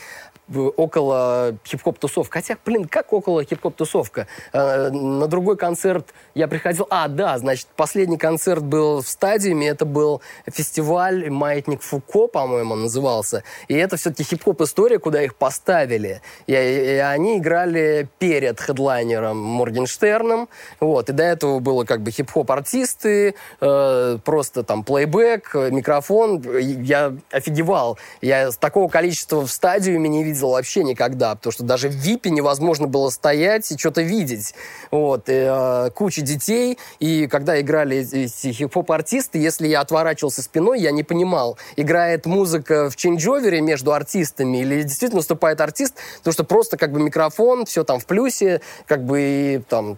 [0.58, 2.40] около хип-хоп тусовка.
[2.40, 4.28] Хотя, блин, как около хип-хоп тусовка?
[4.54, 6.88] Э, на другой концерт я приходил...
[6.90, 9.68] А, да, значит, последний концерт был в стадиуме.
[9.68, 13.44] Это был фестиваль «Маятник Фуко», по-моему, назывался.
[13.68, 16.22] И это все-таки хип-хоп история, куда их поставили.
[16.48, 16.56] И, и
[16.98, 20.50] они играли перед хедлайнером Моргенштерном.
[20.80, 21.10] Вот.
[21.10, 26.42] И до этого было как бы хип-хоп артисты, э, просто там плейбэк, микрофон.
[26.60, 27.98] Я офигевал.
[28.22, 32.32] Я такого количества в стадиуме не видел видел вообще никогда, потому что даже в ВИПе
[32.32, 34.54] невозможно было стоять и что-то видеть.
[34.90, 35.30] Вот.
[35.30, 41.04] И, э, куча детей, и когда играли эти хип-хоп-артисты, если я отворачивался спиной, я не
[41.04, 46.92] понимал, играет музыка в ченджовере между артистами или действительно выступает артист, потому что просто как
[46.92, 49.98] бы микрофон, все там в плюсе, как бы и там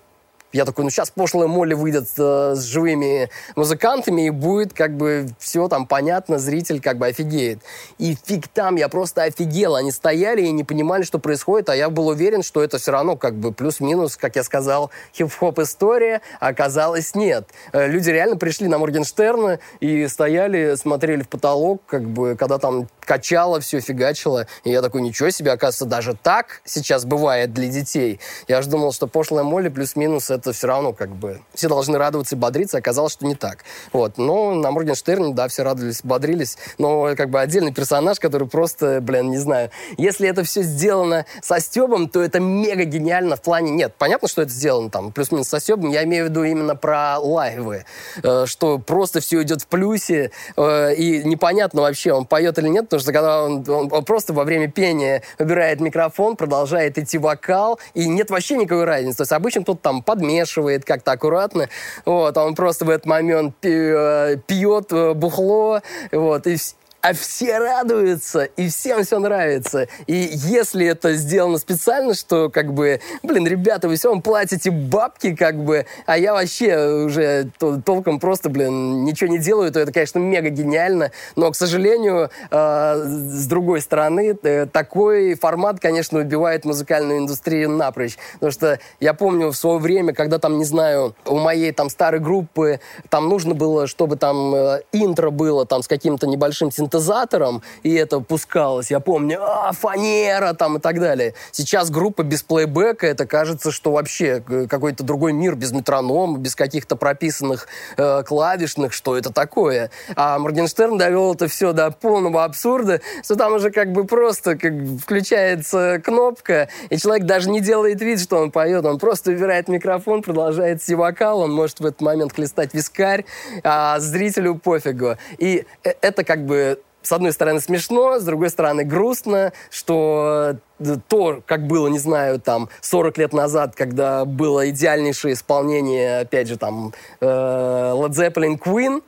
[0.53, 5.27] я такой, ну сейчас пошлая Молли выйдет э, с живыми музыкантами, и будет как бы
[5.39, 7.59] все там понятно, зритель как бы офигеет.
[7.97, 9.75] И фиг там, я просто офигел.
[9.75, 13.15] Они стояли и не понимали, что происходит, а я был уверен, что это все равно
[13.17, 17.49] как бы плюс-минус, как я сказал, хип-хоп история, а оказалось нет.
[17.71, 22.87] Э, люди реально пришли на Моргенштерна и стояли, смотрели в потолок, как бы, когда там
[23.05, 24.47] качало все, фигачило.
[24.63, 28.19] И я такой, ничего себе, оказывается, даже так сейчас бывает для детей.
[28.47, 32.35] Я же думал, что пошлая Молли плюс-минус это все равно как бы все должны радоваться
[32.35, 33.59] и бодриться, оказалось, что не так.
[33.91, 34.17] Вот.
[34.17, 39.31] Но на Моргенштерне, да, все радовались, бодрились, но как бы отдельный персонаж, который просто, блин,
[39.31, 43.93] не знаю, если это все сделано со Стебом, то это мега гениально в плане, нет,
[43.97, 47.85] понятно, что это сделано там плюс-минус со Стебом, я имею в виду именно про лайвы,
[48.21, 52.92] э, что просто все идет в плюсе, э, и непонятно вообще, он поет или нет,
[52.97, 57.79] потому что когда он, он, он просто во время пения выбирает микрофон, продолжает идти вокал,
[57.93, 59.17] и нет вообще никакой разницы.
[59.17, 61.69] То есть обычно тут там подмет помешивает как-то аккуратно.
[62.05, 66.57] Вот, он просто в этот момент э, пьет э, бухло, вот, и,
[67.03, 69.89] а все радуются, и всем все нравится.
[70.07, 75.35] И если это сделано специально, что как бы, блин, ребята, вы все вам платите бабки,
[75.35, 77.49] как бы, а я вообще уже
[77.85, 81.11] толком просто, блин, ничего не делаю, то это, конечно, мега гениально.
[81.35, 88.17] Но, к сожалению, э, с другой стороны, э, такой формат, конечно, убивает музыкальную индустрию напрочь.
[88.35, 92.21] Потому что я помню в свое время, когда там, не знаю, у моей там старой
[92.21, 97.61] группы, там нужно было, чтобы там э, интро было там с каким-то небольшим синтезатором, синтезатором,
[97.83, 98.91] и это пускалось.
[98.91, 101.33] Я помню, а, фанера там и так далее.
[101.51, 106.55] Сейчас группа без плейбека, это кажется, что вообще э, какой-то другой мир без метронома, без
[106.55, 109.89] каких-то прописанных э, клавишных, что это такое.
[110.15, 114.73] А Моргенштерн довел это все до полного абсурда, что там уже как бы просто как
[115.01, 120.21] включается кнопка, и человек даже не делает вид, что он поет, он просто убирает микрофон,
[120.21, 123.25] продолжает си вокал, он может в этот момент хлестать вискарь,
[123.63, 125.17] а зрителю пофигу.
[125.37, 130.97] И э, это как бы с одной стороны смешно, с другой стороны грустно, что э,
[131.07, 136.57] то, как было, не знаю, там, 40 лет назад, когда было идеальнейшее исполнение, опять же,
[136.57, 139.03] там, э, Led Zeppelin Queen,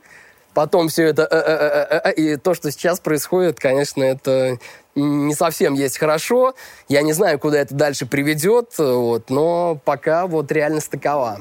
[0.54, 4.58] потом все это, э, и то, что сейчас происходит, конечно, это
[4.94, 6.54] не совсем есть хорошо.
[6.88, 11.38] Я не знаю, куда это дальше приведет, вот, но пока вот реальность такова.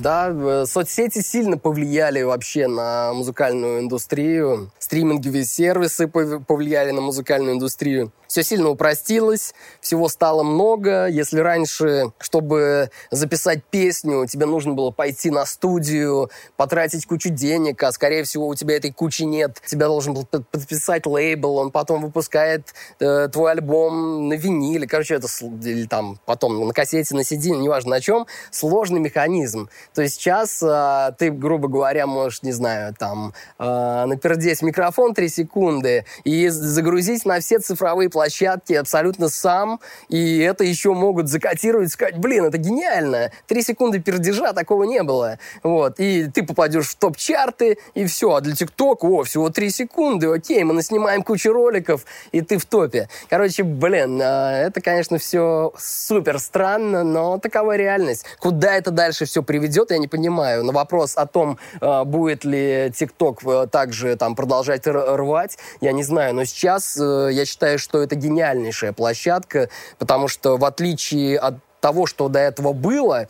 [0.00, 4.70] Да, э, соцсети сильно повлияли вообще на музыкальную индустрию.
[4.78, 11.06] Стриминговые сервисы повлияли на музыкальную индустрию все сильно упростилось, всего стало много.
[11.08, 17.90] Если раньше, чтобы записать песню, тебе нужно было пойти на студию, потратить кучу денег, а
[17.90, 22.72] скорее всего у тебя этой кучи нет, тебя должен был подписать лейбл, он потом выпускает
[23.00, 25.26] э, твой альбом на виниле, короче, это
[25.64, 29.68] или там потом на кассете, на CD, неважно на чем, сложный механизм.
[29.94, 35.28] То есть сейчас э, ты, грубо говоря, можешь, не знаю, там, э, напердеть микрофон 3
[35.28, 42.18] секунды и загрузить на все цифровые площадке абсолютно сам, и это еще могут закотировать, сказать,
[42.18, 43.32] блин, это гениально.
[43.46, 45.38] Три секунды пердежа такого не было.
[45.62, 45.98] Вот.
[45.98, 48.34] И ты попадешь в топ-чарты, и все.
[48.34, 52.64] А для ТикТок, о, всего три секунды, окей, мы наснимаем кучу роликов, и ты в
[52.64, 53.08] топе.
[53.28, 58.24] Короче, блин, а, это, конечно, все супер странно, но такова реальность.
[58.38, 60.64] Куда это дальше все приведет, я не понимаю.
[60.64, 66.02] На вопрос о том, а, будет ли ТикТок э, также там продолжать рвать, я не
[66.02, 66.34] знаю.
[66.34, 72.06] Но сейчас э, я считаю, что это гениальнейшая площадка, потому что в отличие от того,
[72.06, 73.26] что до этого было,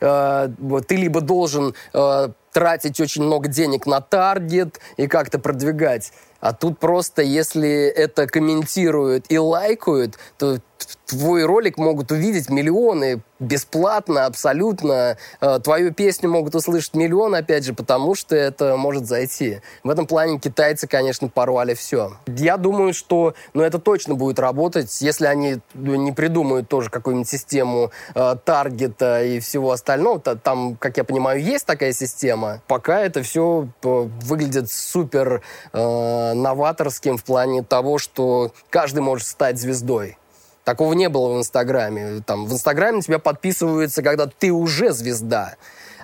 [0.00, 0.48] э,
[0.86, 6.12] ты либо должен э, тратить очень много денег на таргет и как-то продвигать,
[6.44, 10.58] а тут просто, если это комментируют и лайкают, то
[11.06, 15.16] твой ролик могут увидеть миллионы бесплатно, абсолютно.
[15.40, 19.60] Э, твою песню могут услышать миллион, опять же, потому что это может зайти.
[19.82, 22.14] В этом плане китайцы, конечно, порвали все.
[22.26, 27.28] Я думаю, что ну, это точно будет работать, если они ну, не придумают тоже какую-нибудь
[27.28, 30.20] систему э, таргета и всего остального.
[30.20, 32.62] Там, как я понимаю, есть такая система.
[32.66, 35.42] Пока это все э, выглядит супер
[35.72, 40.16] э, новаторским в плане того, что каждый может стать звездой.
[40.64, 42.22] Такого не было в Инстаграме.
[42.26, 45.56] Там, в Инстаграме на тебя подписываются, когда ты уже звезда.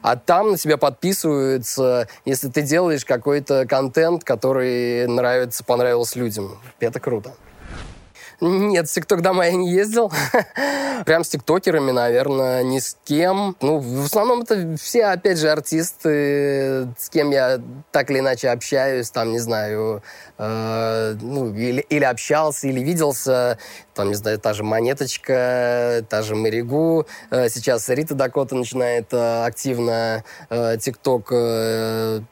[0.03, 6.59] А там на тебя подписываются, если ты делаешь какой-то контент, который нравится, понравился людям.
[6.79, 7.35] Это круто.
[8.41, 10.11] Нет, в ТикТок дома я не ездил.
[11.05, 13.55] Прям с тиктокерами, наверное, ни с кем.
[13.61, 17.61] Ну, в основном это все, опять же, артисты, с кем я
[17.93, 20.03] так или иначе общаюсь, там, не знаю,
[20.39, 23.59] э, ну, или, или общался, или виделся.
[24.01, 27.07] Там, не знаю, та же Монеточка, та же Маригу.
[27.31, 31.29] Э, сейчас Рита Дакота начинает э, активно э, ТикТок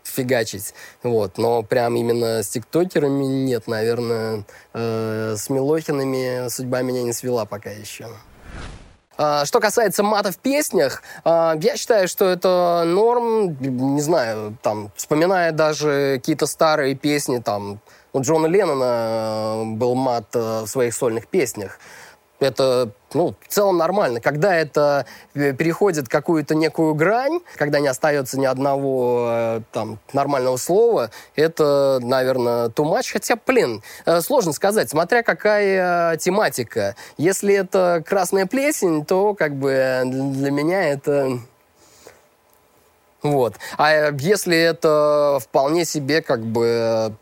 [0.03, 0.73] фигачить.
[1.03, 1.37] Вот.
[1.37, 4.45] Но прям именно с тиктокерами нет, наверное.
[4.73, 8.07] С Милохинами судьба меня не свела пока еще.
[9.21, 14.93] А, что касается мата в песнях, а, я считаю, что это норм, не знаю, там,
[14.95, 17.81] вспоминая даже какие-то старые песни, там,
[18.13, 21.79] у Джона Леннона был мат в своих сольных песнях
[22.41, 24.21] это ну, в целом нормально.
[24.21, 30.57] Когда это э, переходит какую-то некую грань, когда не остается ни одного э, там нормального
[30.57, 33.13] слова, это, наверное, too much.
[33.13, 36.95] Хотя, блин, э, сложно сказать, смотря какая тематика.
[37.17, 41.39] Если это красная плесень, то как бы для меня это...
[43.23, 43.57] Вот.
[43.79, 47.17] А если это вполне себе как бы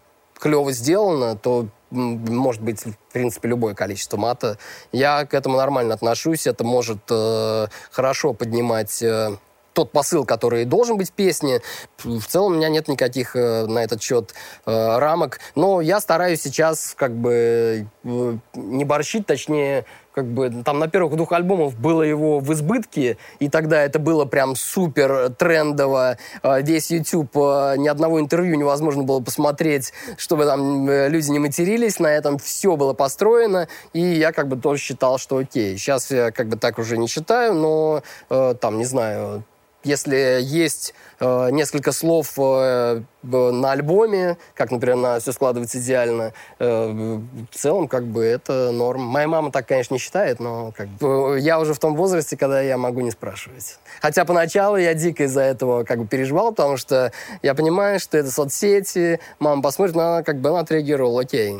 [0.46, 4.58] клево сделано, то может быть, в принципе, любое количество мата.
[4.92, 6.46] Я к этому нормально отношусь.
[6.46, 9.36] Это может э, хорошо поднимать э,
[9.72, 11.60] тот посыл, который должен быть в песне.
[11.98, 14.34] В целом у меня нет никаких э, на этот счет
[14.66, 15.38] э, рамок.
[15.54, 19.84] Но я стараюсь сейчас как бы э, не борщить, точнее
[20.16, 24.24] как бы там на первых двух альбомах было его в избытке, и тогда это было
[24.24, 26.16] прям супер трендово.
[26.42, 31.38] А, весь YouTube, а, ни одного интервью невозможно было посмотреть, чтобы там э, люди не
[31.38, 35.76] матерились, на этом все было построено, и я как бы тоже считал, что окей.
[35.76, 39.44] Сейчас я как бы так уже не считаю, но э, там, не знаю,
[39.86, 47.18] если есть э, несколько слов э, на альбоме, как, например, на «Все складывается идеально», э,
[47.52, 49.02] в целом, как бы, это норм.
[49.02, 52.60] Моя мама так, конечно, не считает, но как бы, я уже в том возрасте, когда
[52.60, 53.78] я могу не спрашивать.
[54.00, 58.30] Хотя поначалу я дико из-за этого как бы переживал, потому что я понимаю, что это
[58.30, 61.56] соцсети, мама посмотрит, но она как бы она отреагировала, окей,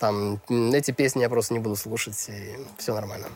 [0.00, 3.28] там, эти песни я просто не буду слушать, и все нормально.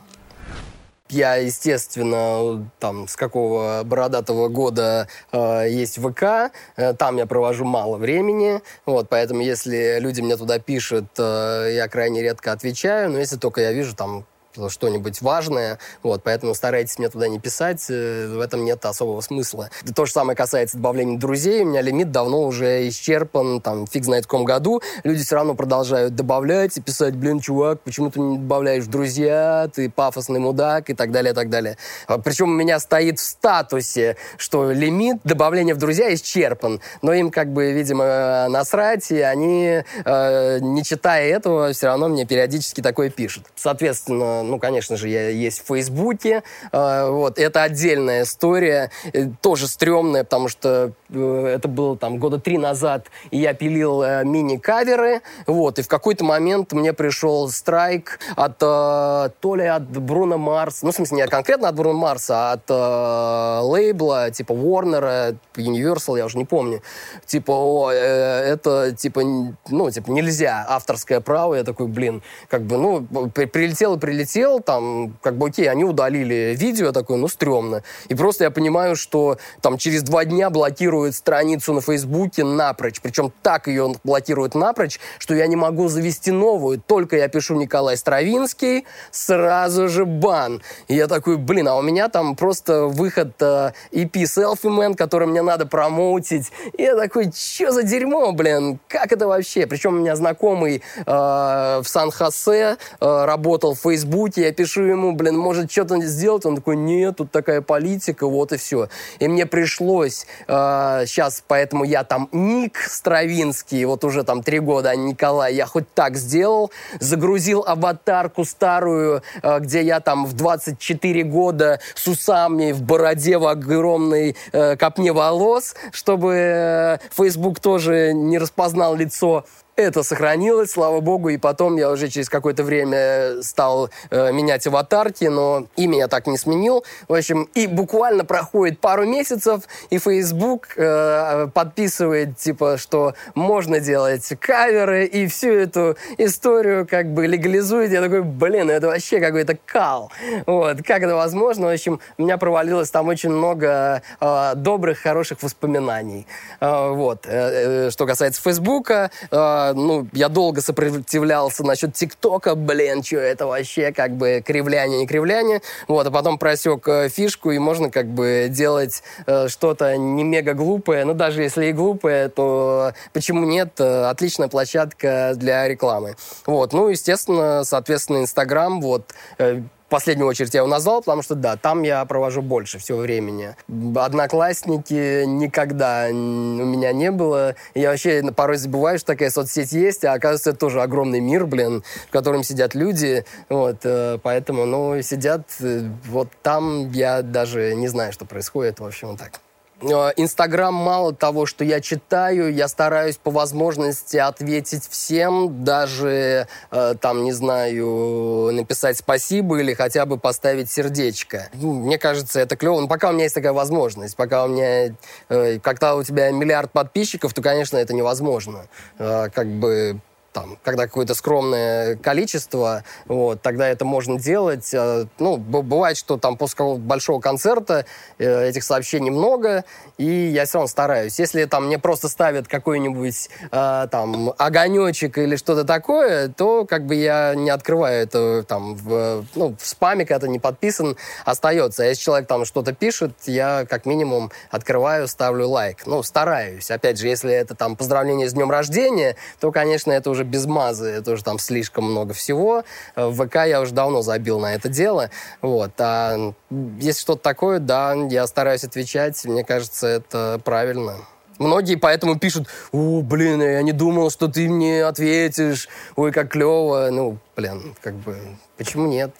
[1.12, 7.98] Я, естественно, там с какого бородатого года э, есть ВК, э, там я провожу мало
[7.98, 13.36] времени, вот, поэтому если люди мне туда пишут, э, я крайне редко отвечаю, но если
[13.36, 14.24] только я вижу там
[14.68, 19.70] что-нибудь важное, вот, поэтому старайтесь мне туда не писать, э, в этом нет особого смысла.
[19.94, 24.24] То же самое касается добавления друзей, у меня лимит давно уже исчерпан, там, фиг знает
[24.24, 28.38] в каком году, люди все равно продолжают добавлять и писать, блин, чувак, почему ты не
[28.38, 31.76] добавляешь друзья, ты пафосный мудак и так далее, и так далее.
[32.06, 37.30] А, Причем у меня стоит в статусе, что лимит добавления в друзья исчерпан, но им
[37.30, 43.10] как бы, видимо, насрать, и они, э, не читая этого, все равно мне периодически такое
[43.10, 43.44] пишут.
[43.54, 46.42] Соответственно, ну, конечно же, я есть в Фейсбуке.
[46.72, 52.38] Э, вот, это отдельная история, э, тоже стрёмная, потому что э, это было там года
[52.38, 58.58] три назад, и я пилил мини-каверы, вот, и в какой-то момент мне пришел страйк от,
[58.58, 63.64] то ли от Бруно Марс, ну, в смысле, не конкретно от Бруно Марса, а от
[63.66, 66.82] лейбла, типа Warner, Universal, я уже не помню.
[67.26, 69.22] Типа, о, это, типа,
[69.68, 71.54] ну, типа, нельзя, авторское право.
[71.54, 73.98] Я такой, блин, как бы, ну, при- прилетел и
[74.32, 77.82] прилетел, там, как бы, окей, они удалили видео, я такой, ну, стрёмно.
[78.08, 83.00] И просто я понимаю, что там через два дня блокируют страницу на Фейсбуке напрочь.
[83.00, 86.80] Причем так ее блокируют напрочь, что я не могу завести новую.
[86.80, 90.62] Только я пишу Николай Стравинский, сразу же бан.
[90.88, 95.28] И я такой, блин, а у меня там просто выход э, EP Selfie Man, который
[95.28, 96.50] мне надо промоутить.
[96.78, 98.78] И я такой, что за дерьмо, блин?
[98.88, 99.66] Как это вообще?
[99.66, 104.21] Причем у меня знакомый э, в Сан-Хосе э, работал в Фейсбуке.
[104.36, 106.46] Я пишу ему, блин, может что-то сделать?
[106.46, 108.88] Он такой, нет, тут такая политика, вот и все.
[109.18, 114.90] И мне пришлось э, сейчас, поэтому я там Ник Стравинский, вот уже там три года,
[114.90, 116.70] а Николай, я хоть так сделал,
[117.00, 123.46] загрузил аватарку старую, э, где я там в 24 года с усами, в бороде, в
[123.46, 129.44] огромной э, копне волос, чтобы э, Facebook тоже не распознал лицо.
[129.74, 135.24] Это сохранилось, слава богу, и потом я уже через какое-то время стал э, менять аватарки,
[135.24, 136.84] но имя я так не сменил.
[137.08, 144.28] В общем, и буквально проходит пару месяцев, и Facebook э, подписывает, типа, что можно делать
[144.38, 147.92] каверы, и всю эту историю как бы легализует.
[147.92, 150.12] Я такой, блин, это вообще какой-то кал.
[150.44, 151.68] Вот, как это возможно?
[151.68, 156.26] В общем, у меня провалилось там очень много э, добрых, хороших воспоминаний.
[156.60, 157.24] Э, вот.
[157.24, 163.46] Э, э, что касается Фейсбука, э, ну, я долго сопротивлялся насчет ТикТока, блин, что это
[163.46, 165.62] вообще, как бы, кривляние, не кривляние.
[165.88, 170.54] Вот, а потом просек э, фишку, и можно, как бы, делать э, что-то не мега
[170.54, 173.74] глупое, ну, даже если и глупое, то почему нет?
[173.78, 176.16] Э, Отличная площадка для рекламы.
[176.46, 181.56] Вот, ну, естественно, соответственно, Инстаграм, вот, э, последнюю очередь я его назвал, потому что, да,
[181.56, 183.54] там я провожу больше всего времени.
[183.94, 187.54] Одноклассники никогда у меня не было.
[187.74, 191.84] Я вообще порой забываю, что такая соцсеть есть, а оказывается, это тоже огромный мир, блин,
[192.08, 193.26] в котором сидят люди.
[193.50, 198.86] Вот, э, поэтому, ну, сидят э, вот там, я даже не знаю, что происходит, в
[198.86, 199.40] общем, вот так.
[199.82, 206.94] Э, Инстаграм мало того, что я читаю, я стараюсь по возможности ответить всем, даже э,
[207.00, 211.48] там, не знаю, написать спасибо или хотя бы поставить сердечко.
[211.54, 212.80] Ну, Мне кажется, это клево.
[212.80, 214.94] Но пока у меня есть такая возможность, пока у меня,
[215.28, 218.66] э, когда у тебя миллиард подписчиков, то, конечно, это невозможно.
[218.98, 220.00] Как бы
[220.32, 224.72] там, когда какое-то скромное количество, вот, тогда это можно делать.
[224.72, 227.84] Э, Ну, бывает, что там после большого концерта
[228.18, 229.64] э, этих сообщений много,
[229.98, 231.18] и я все равно стараюсь.
[231.18, 236.94] Если там мне просто ставят какой-нибудь э, там огонечек или что-то такое, то как бы
[236.94, 241.82] я не открываю это там в, ну, в спаме, когда не подписан, остается.
[241.82, 245.86] А если человек там что-то пишет, я как минимум открываю, ставлю лайк.
[245.86, 246.70] Ну, стараюсь.
[246.70, 251.12] Опять же, если это там поздравление с днем рождения, то, конечно, это уже мазы, это
[251.12, 252.64] уже там слишком много всего.
[252.96, 255.10] Э, В ВК я уже давно забил на это дело.
[255.40, 255.72] Вот.
[255.78, 256.32] А
[256.78, 259.24] если что-то такое, да, я стараюсь отвечать.
[259.24, 260.96] Мне кажется, это правильно.
[261.38, 266.88] Многие поэтому пишут, о, блин, я не думал, что ты мне ответишь, ой, как клево.
[266.92, 268.16] Ну, блин, как бы,
[268.56, 269.14] почему нет?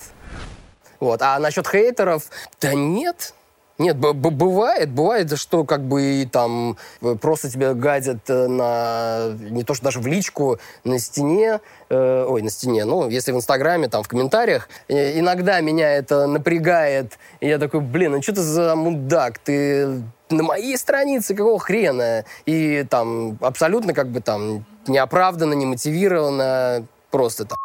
[1.01, 1.21] Вот.
[1.23, 2.25] А насчет хейтеров,
[2.61, 3.35] да нет.
[3.83, 9.65] Нет, бывает, бывает, что как бы и там э, просто тебя гадят э, на, не
[9.65, 11.59] то что даже в личку, на стене,
[11.91, 16.29] э, ой, на стене, ну, если в Инстаграме, там, в комментариях, э, иногда меня это
[16.29, 21.59] напрягает, и я такой, блин, ну что ты за мудак, ты на моей странице какого
[21.59, 22.25] хрена?
[22.47, 27.59] И там абсолютно как бы там неоправданно, немотивированно, просто там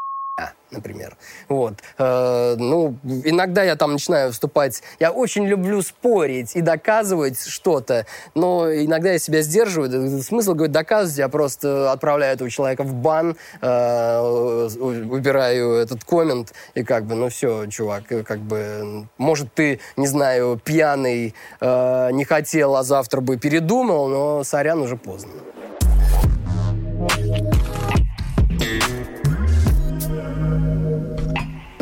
[0.72, 1.16] например.
[1.48, 1.76] Вот.
[1.98, 4.84] Э, ну, иногда я там начинаю вступать...
[5.00, 8.06] Я очень люблю спорить и доказывать что-то,
[8.36, 10.22] но иногда я себя сдерживаю.
[10.22, 16.84] Смысл, говорит, доказывать, я просто отправляю этого человека в бан, э, убираю этот коммент, и
[16.84, 22.76] как бы, ну все, чувак, как бы, может, ты, не знаю, пьяный, э, не хотел,
[22.76, 25.32] а завтра бы передумал, но сорян, уже поздно.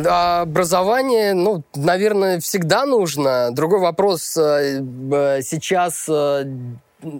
[0.05, 3.51] Образование, ну, наверное, всегда нужно.
[3.51, 4.81] Другой вопрос, э,
[5.41, 6.45] сейчас э,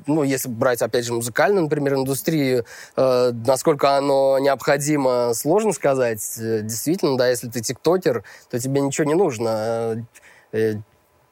[0.07, 2.65] ну, если брать, опять же, музыкальную, например, индустрию,
[2.95, 6.21] э, насколько оно необходимо, сложно сказать.
[6.37, 10.05] Действительно, да, если ты тиктокер, то тебе ничего не нужно.
[10.51, 10.73] Э,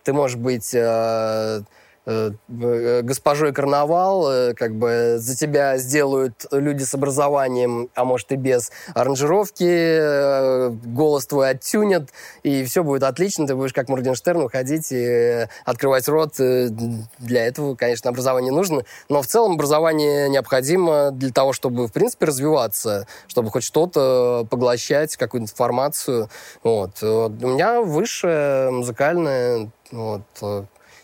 [0.04, 0.74] ты можешь быть...
[0.74, 1.64] Э, Э, э,
[2.06, 8.72] госпожой карнавал, э, как бы за тебя сделают люди с образованием, а может и без
[8.94, 12.10] аранжировки, голос твой оттюнят,
[12.44, 16.34] и все будет отлично, ты будешь как Моргенштерн уходить и открывать рот.
[16.38, 22.26] Для этого, конечно, образование нужно, но в целом образование необходимо для того, чтобы, в принципе,
[22.26, 26.30] развиваться, чтобы хоть что-то поглощать, какую-то информацию.
[26.64, 27.02] Вот.
[27.02, 30.24] У меня высшее музыкальное вот,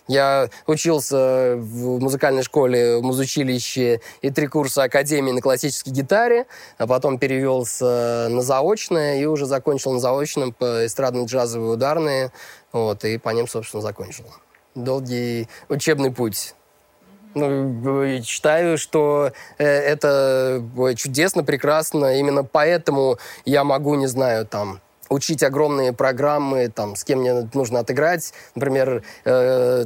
[0.10, 6.47] я учился в музыкальной школе, в музучилище и три курса академии на классической гитаре,
[6.80, 12.32] а потом перевелся на заочное и уже закончил на заочном по эстрадно-джазовые ударные,
[12.74, 14.26] вот, и по ним, собственно, закончил.
[14.74, 16.55] Долгий учебный путь.
[17.36, 20.64] Ну, считаю, что э, это
[20.97, 22.18] чудесно, прекрасно.
[22.18, 27.80] Именно поэтому я могу, не знаю, там, учить огромные программы, там, с кем мне нужно
[27.80, 28.34] отыграть.
[28.55, 29.86] Например, э,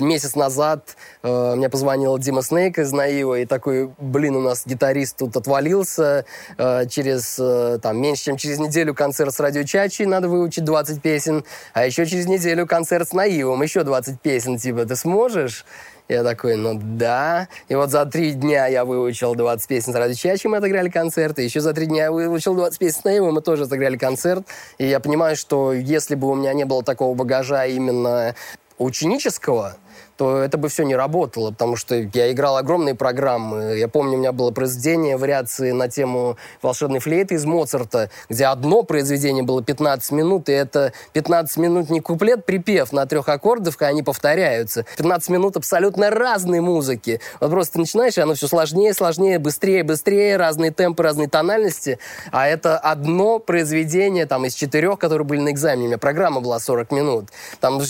[0.00, 5.18] месяц назад э, мне позвонил Дима Снейк из Наива и такой, блин, у нас гитарист
[5.18, 6.24] тут отвалился,
[6.58, 11.00] э, через, э, там, меньше, чем через неделю концерт с Радио Чачи, надо выучить 20
[11.00, 15.64] песен, а еще через неделю концерт с Наивом, еще 20 песен, типа, ты сможешь?
[16.08, 17.48] Я такой, ну да.
[17.68, 21.38] И вот за три дня я выучил 20 песен с Ради Чачи, мы отыграли концерт.
[21.38, 24.46] И еще за три дня я выучил 20 песен с Наивом, мы тоже отыграли концерт.
[24.76, 28.34] И я понимаю, что если бы у меня не было такого багажа именно
[28.76, 29.76] ученического,
[30.16, 33.76] то это бы все не работало, потому что я играл огромные программы.
[33.76, 38.82] Я помню, у меня было произведение, вариации на тему волшебной флейты из Моцарта, где одно
[38.82, 43.84] произведение было 15 минут, и это 15 минут не куплет, припев на трех аккордах, и
[43.84, 44.84] они повторяются.
[44.96, 47.20] 15 минут абсолютно разной музыки.
[47.40, 51.98] Вот просто начинаешь, и оно все сложнее, сложнее, быстрее, быстрее, разные темпы, разные тональности.
[52.30, 55.84] А это одно произведение там из четырех, которые были на экзамене.
[55.84, 57.30] У меня программа была 40 минут.
[57.60, 57.80] Там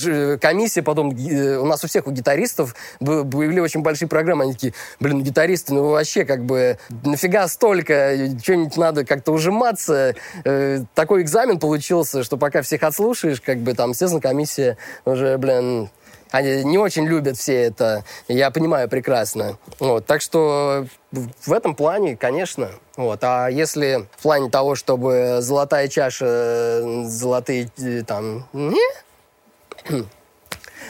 [0.41, 5.23] комиссия потом, э, у нас у всех гитаристов были очень большие программы, они такие, блин,
[5.23, 10.15] гитаристы, ну вообще как бы нафига столько, что-нибудь надо как-то ужиматься.
[10.45, 15.91] Э, такой экзамен получился, что пока всех отслушаешь, как бы там, естественно, комиссия уже, блин,
[16.35, 19.57] они не очень любят все это, я понимаю прекрасно.
[19.79, 22.71] Вот, так что в этом плане, конечно.
[22.97, 23.23] Вот.
[23.23, 28.49] А если в плане того, чтобы золотая чаша, золотые э, там...
[28.53, 28.83] Не?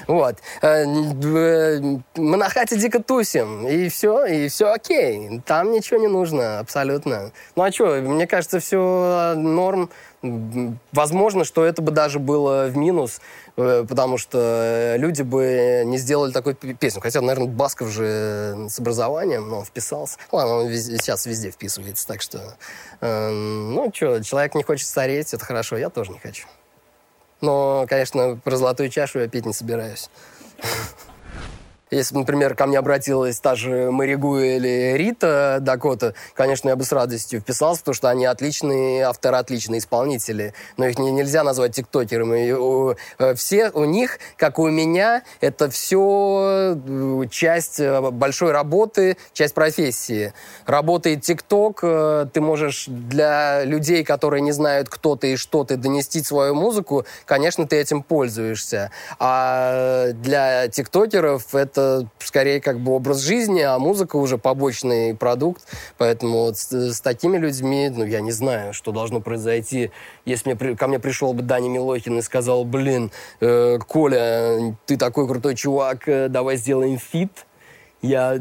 [0.07, 0.36] Вот.
[0.62, 5.40] Э, мы на хате дико тусим, и все, и все окей.
[5.47, 7.32] Там ничего не нужно, абсолютно.
[7.57, 9.90] Ну а что, мне кажется, все норм.
[10.92, 13.20] Возможно, что это бы даже было в минус,
[13.57, 17.03] э, потому что люди бы не сделали такую песню.
[17.03, 20.18] Хотя, наверное, Басков же с образованием, но вписался.
[20.32, 22.57] Ладно, он сейчас везде вписывается, так что...
[23.01, 26.47] Э, ну, что, человек не хочет стареть, это хорошо, я тоже не хочу.
[27.41, 30.11] Но, конечно, про золотую чашу я петь не собираюсь.
[31.95, 36.90] Если, например, ко мне обратилась та же Маригу или Рита Дакота, конечно, я бы с
[36.90, 40.55] радостью вписался, потому что они отличные авторы, отличные исполнители.
[40.76, 42.51] Но их не, нельзя назвать тиктокерами.
[42.51, 48.51] У, э, все у них, как и у меня, это все э, часть э, большой
[48.51, 50.32] работы, часть профессии.
[50.66, 56.24] Работает тикток, ты можешь для людей, которые не знают, кто ты и что ты, донести
[56.24, 58.90] свою музыку, конечно, ты этим пользуешься.
[59.20, 61.84] А для тиктокеров это
[62.18, 65.62] скорее как бы образ жизни, а музыка уже побочный продукт.
[65.99, 69.91] Поэтому вот с, с такими людьми, ну, я не знаю, что должно произойти.
[70.24, 73.11] Если мне, ко мне пришел бы Даня Милохин и сказал, блин,
[73.41, 77.47] э, Коля, ты такой крутой чувак, э, давай сделаем feat.
[78.03, 78.39] Я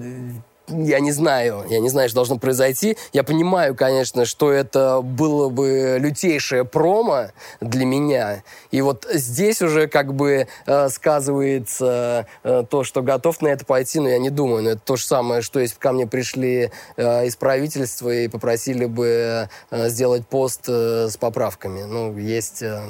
[0.68, 2.98] я не знаю, я не знаю, что должно произойти.
[3.12, 7.28] Я понимаю, конечно, что это было бы лютейшее промо
[7.60, 8.44] для меня.
[8.72, 14.00] И вот здесь уже как бы э, сказывается э, то, что готов на это пойти,
[14.00, 14.64] но я не думаю.
[14.64, 18.28] Но это то же самое, что если бы ко мне пришли э, из правительства и
[18.30, 21.84] попросили бы э, сделать пост э, с поправками.
[21.84, 22.82] Ну, есть э,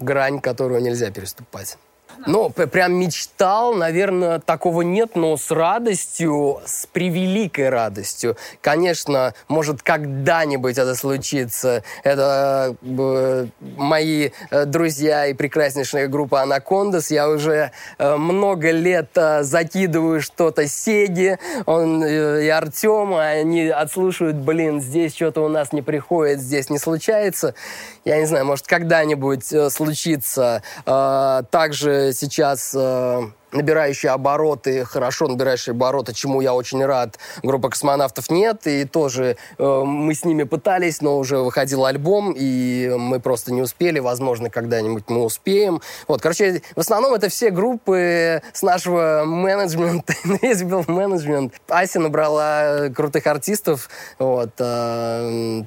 [0.00, 1.78] грань, которую нельзя переступать.
[2.26, 8.36] Ну, прям мечтал, наверное, такого нет, но с радостью, с превеликой радостью.
[8.60, 11.82] Конечно, может, когда-нибудь это случится.
[12.02, 13.46] Это э,
[13.76, 17.10] мои э, друзья и прекраснейшая группа Анакондас.
[17.10, 24.36] Я уже э, много лет э, закидываю что-то Сеги, он э, и Артема, они отслушивают,
[24.36, 27.54] блин, здесь что-то у нас не приходит, здесь не случается.
[28.04, 30.62] Я не знаю, может, когда-нибудь э, случится.
[30.86, 31.42] Э,
[32.04, 37.18] также сейчас э, набирающие обороты, хорошо набирающие обороты, чему я очень рад.
[37.42, 42.94] Группа космонавтов нет, и тоже э, мы с ними пытались, но уже выходил альбом, и
[42.98, 44.00] мы просто не успели.
[44.00, 45.80] Возможно, когда-нибудь мы успеем.
[46.08, 50.14] Вот, короче, в основном это все группы с нашего менеджмента.
[50.42, 51.54] Весь был менеджмент.
[51.68, 53.88] Ася набрала крутых артистов.
[54.18, 55.62] Вот, э,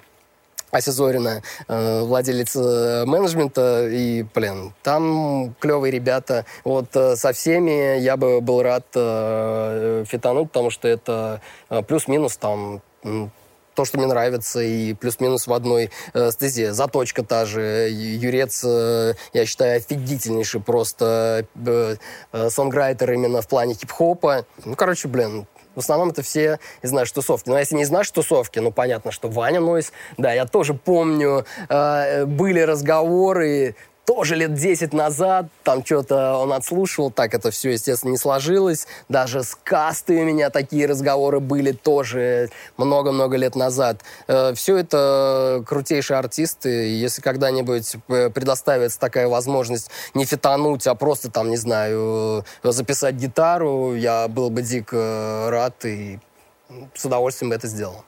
[0.72, 6.45] Ася Зорина, э, владелец э, менеджмента, и, блин, там клевые ребята.
[6.63, 11.41] Вот э, со всеми я бы был рад фитануть, потому что это
[11.88, 12.82] плюс-минус там
[13.78, 16.74] то, что мне нравится, и плюс-минус в одной э, стезе.
[16.74, 17.88] Заточка та же.
[17.91, 21.95] Юрец, э, я считаю, офигительнейший просто э,
[22.34, 24.45] э, сонграйтер именно в плане хип-хопа.
[24.65, 25.45] Ну, короче, блин,
[25.78, 27.47] в основном это все из нашей тусовки.
[27.49, 29.91] Но если не из нашей тусовки, ну, понятно, что Ваня Нойс.
[30.17, 33.75] Да, я тоже помню, э, были разговоры,
[34.07, 38.87] тоже лет 10 назад, там что-то он отслушивал, так это все, естественно, не сложилось.
[39.09, 44.01] Даже с кастой у меня такие разговоры были тоже много-много лет назад.
[44.27, 46.69] Э, все это крутейшие артисты.
[46.69, 53.93] Если когда-нибудь э, предоставится такая возможность не фитануть, а просто там, не знаю, записать гитару,
[53.93, 56.19] я был бы дико рад и
[56.95, 58.06] с удовольствием бы это сделал.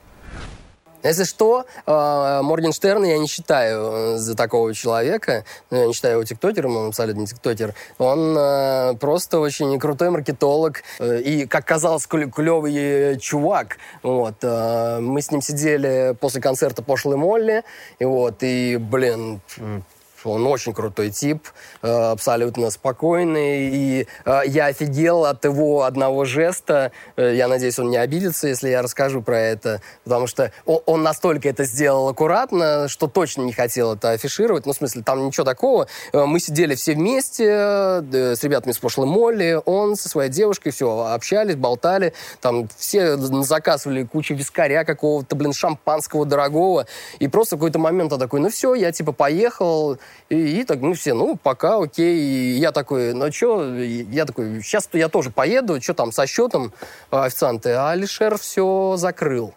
[1.03, 5.45] Если что, э, Моргенштерна я не считаю э, за такого человека.
[5.71, 7.73] Ну, я не считаю его тиктокером, он абсолютно не тиктокер.
[7.97, 13.77] Он э, просто очень крутой маркетолог и, как казалось, клевый чувак.
[14.03, 14.43] Вот.
[14.43, 17.63] Мы с ним сидели после концерта «Пошлой Молли»,
[17.99, 19.41] и, вот, и блин,
[20.23, 21.47] он очень крутой тип,
[21.81, 23.69] э, абсолютно спокойный.
[23.69, 26.91] И э, я офигел от его одного жеста.
[27.15, 29.81] Э, я надеюсь, он не обидится, если я расскажу про это.
[30.03, 34.65] Потому что он настолько это сделал аккуратно, что точно не хотел это афишировать.
[34.65, 35.87] Ну, в смысле, там ничего такого.
[36.13, 39.59] Мы сидели все вместе с ребятами с прошлой Молли.
[39.65, 42.13] Он со своей девушкой, все, общались, болтали.
[42.41, 46.85] Там все заказывали кучу вискаря какого-то, блин, шампанского дорогого.
[47.19, 49.97] И просто в какой-то момент он такой, ну все, я типа поехал,
[50.29, 52.17] и, и так, ну, все, ну, пока, окей.
[52.17, 56.71] И я такой, ну, что, я такой, сейчас я тоже поеду, что там со счетом
[57.09, 59.53] официанты, а Алишер все закрыл.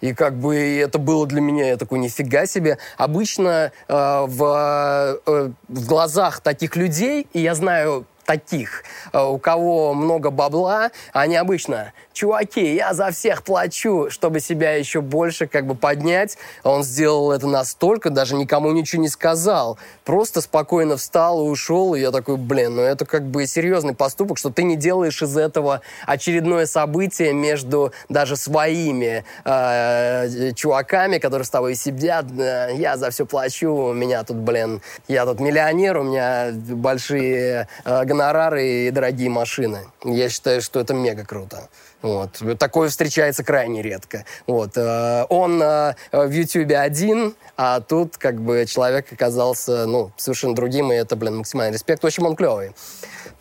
[0.00, 2.78] И как бы это было для меня, я такой, нифига себе.
[2.98, 8.82] Обычно э, в, э, в глазах таких людей, и я знаю таких,
[9.12, 15.02] э, у кого много бабла, они обычно, чуваки, я за всех плачу, чтобы себя еще
[15.02, 16.38] больше как бы поднять.
[16.62, 19.76] Он сделал это настолько, даже никому ничего не сказал.
[20.04, 24.38] Просто спокойно встал и ушел, и я такой, блин, ну это как бы серьезный поступок,
[24.38, 31.50] что ты не делаешь из этого очередное событие между даже своими э, чуваками, которые с
[31.50, 36.52] тобой сидят, я за все плачу, у меня тут, блин, я тут миллионер, у меня
[36.52, 39.80] большие э, гонорары и дорогие машины.
[40.04, 41.68] Я считаю, что это мега круто.
[42.04, 42.42] Вот.
[42.58, 44.26] Такое встречается крайне редко.
[44.46, 44.76] Вот.
[44.76, 50.92] Э, он э, в Ютьюбе один, а тут как бы человек оказался ну, совершенно другим,
[50.92, 52.02] и это, блин, максимальный респект.
[52.02, 52.72] В общем, он клевый.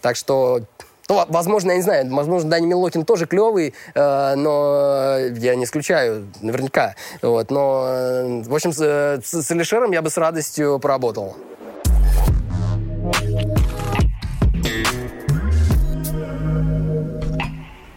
[0.02, 0.62] Так что
[1.10, 6.30] ну, возможно, я не знаю, возможно, Дани Милохин тоже клевый, э, но я не исключаю,
[6.40, 6.96] наверняка.
[7.22, 8.80] Вот, но, э, в общем, с,
[9.26, 11.36] с, с Алишером я бы с радостью поработал.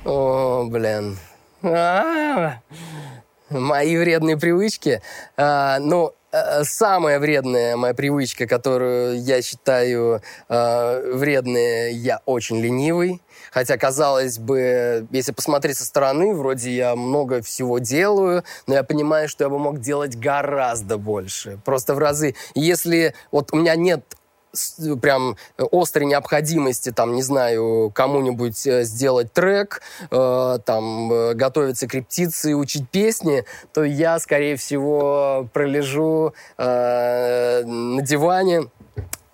[0.07, 1.19] О, блин.
[1.65, 2.61] А-а-а.
[3.51, 5.03] Мои вредные привычки.
[5.37, 13.21] А, ну, э, самая вредная моя привычка, которую я считаю э, вредной, я очень ленивый.
[13.51, 19.29] Хотя, казалось бы, если посмотреть со стороны, вроде я много всего делаю, но я понимаю,
[19.29, 21.59] что я бы мог делать гораздо больше.
[21.65, 22.37] Просто в разы.
[22.55, 24.05] Если вот у меня нет
[25.01, 33.45] прям острой необходимости, там, не знаю, кому-нибудь сделать трек, там, готовиться к репетиции, учить песни,
[33.73, 38.71] то я, скорее всего, пролежу на диване,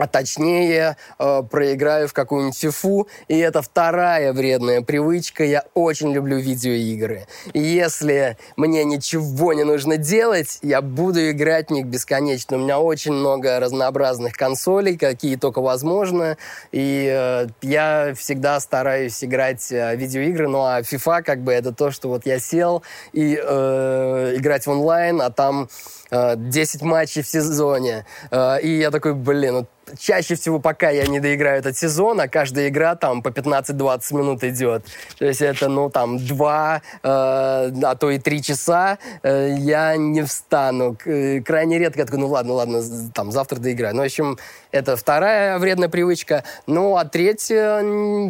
[0.02, 3.06] а точнее э, проиграю в какую-нибудь фифу.
[3.28, 5.44] И это вторая вредная привычка.
[5.44, 7.28] Я очень люблю видеоигры.
[7.52, 12.56] И если мне ничего не нужно делать, я буду играть в них бесконечно.
[12.56, 16.36] У меня очень много разнообразных консолей, какие только возможно.
[16.72, 20.48] И э, я всегда стараюсь играть э, видеоигры.
[20.48, 22.82] Ну а FIFA как бы это то, что вот я сел
[23.12, 25.68] и э, играть в онлайн, а там
[26.10, 28.04] 10 э, матчей в сезоне.
[28.32, 29.68] И я такой, блин, вот
[29.98, 34.44] чаще всего, пока я не доиграю этот сезон, а каждая игра там по 15-20 минут
[34.44, 34.84] идет.
[35.18, 40.22] То есть это, ну, там, 2, э, а то и 3 часа э, я не
[40.22, 40.96] встану.
[41.44, 43.94] Крайне редко я такой, ну, ладно, ладно, там, завтра доиграю.
[43.94, 44.38] Ну, в общем,
[44.70, 46.44] это вторая вредная привычка.
[46.66, 47.82] Ну, а третья,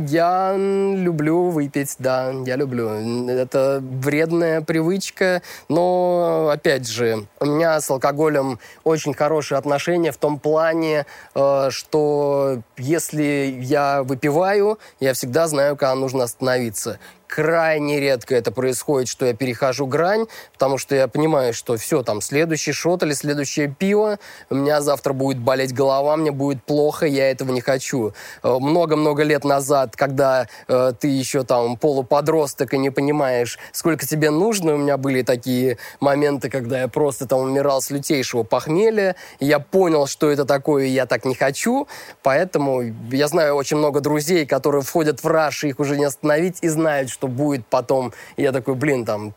[0.08, 2.88] я люблю выпить, да, я люблю.
[3.28, 10.38] Это вредная привычка, но, опять же, у меня с алкоголем очень хорошие отношения в том
[10.38, 16.98] плане, э, что если я выпиваю, я всегда знаю, когда нужно остановиться
[17.34, 22.20] крайне редко это происходит, что я перехожу грань, потому что я понимаю, что все, там,
[22.20, 24.18] следующий шот или следующее пиво,
[24.50, 28.12] у меня завтра будет болеть голова, мне будет плохо, я этого не хочу.
[28.42, 34.28] Э, много-много лет назад, когда э, ты еще там полуподросток и не понимаешь, сколько тебе
[34.28, 39.58] нужно, у меня были такие моменты, когда я просто там умирал с лютейшего похмелья, я
[39.58, 41.88] понял, что это такое, и я так не хочу,
[42.22, 46.68] поэтому я знаю очень много друзей, которые входят в раш, их уже не остановить, и
[46.68, 48.12] знают, что что будет потом.
[48.36, 49.32] И я такой, блин, там,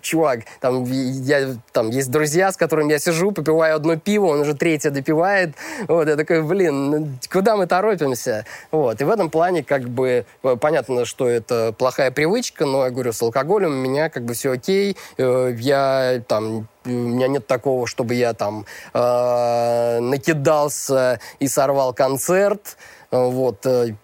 [0.00, 4.54] чувак, там, я, там есть друзья, с которыми я сижу, попиваю одно пиво, он уже
[4.54, 5.54] третье допивает.
[5.86, 8.44] Вот, я такой, блин, ну, куда мы торопимся?
[8.72, 10.24] Вот, и в этом плане, как бы,
[10.60, 14.50] понятно, что это плохая привычка, но, я говорю, с алкоголем у меня, как бы, все
[14.50, 14.96] окей.
[15.18, 22.76] Э, я, там, у меня нет такого, чтобы я, там, э, накидался и сорвал концерт.
[23.12, 23.94] Вот, э,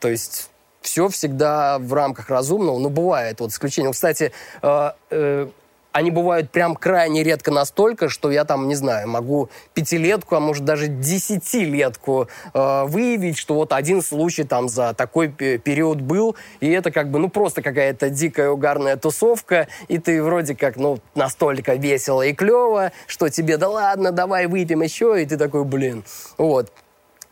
[0.00, 0.50] то есть
[0.86, 3.92] все всегда в рамках разумного, но бывает вот исключение.
[3.92, 4.32] Кстати,
[4.62, 5.48] э, э,
[5.92, 10.64] они бывают прям крайне редко настолько, что я там, не знаю, могу пятилетку, а может
[10.64, 16.90] даже десятилетку э, выявить, что вот один случай там за такой период был, и это
[16.90, 22.22] как бы, ну, просто какая-то дикая угарная тусовка, и ты вроде как, ну, настолько весело
[22.22, 26.04] и клево, что тебе, да ладно, давай выпьем еще, и ты такой, блин,
[26.36, 26.70] вот.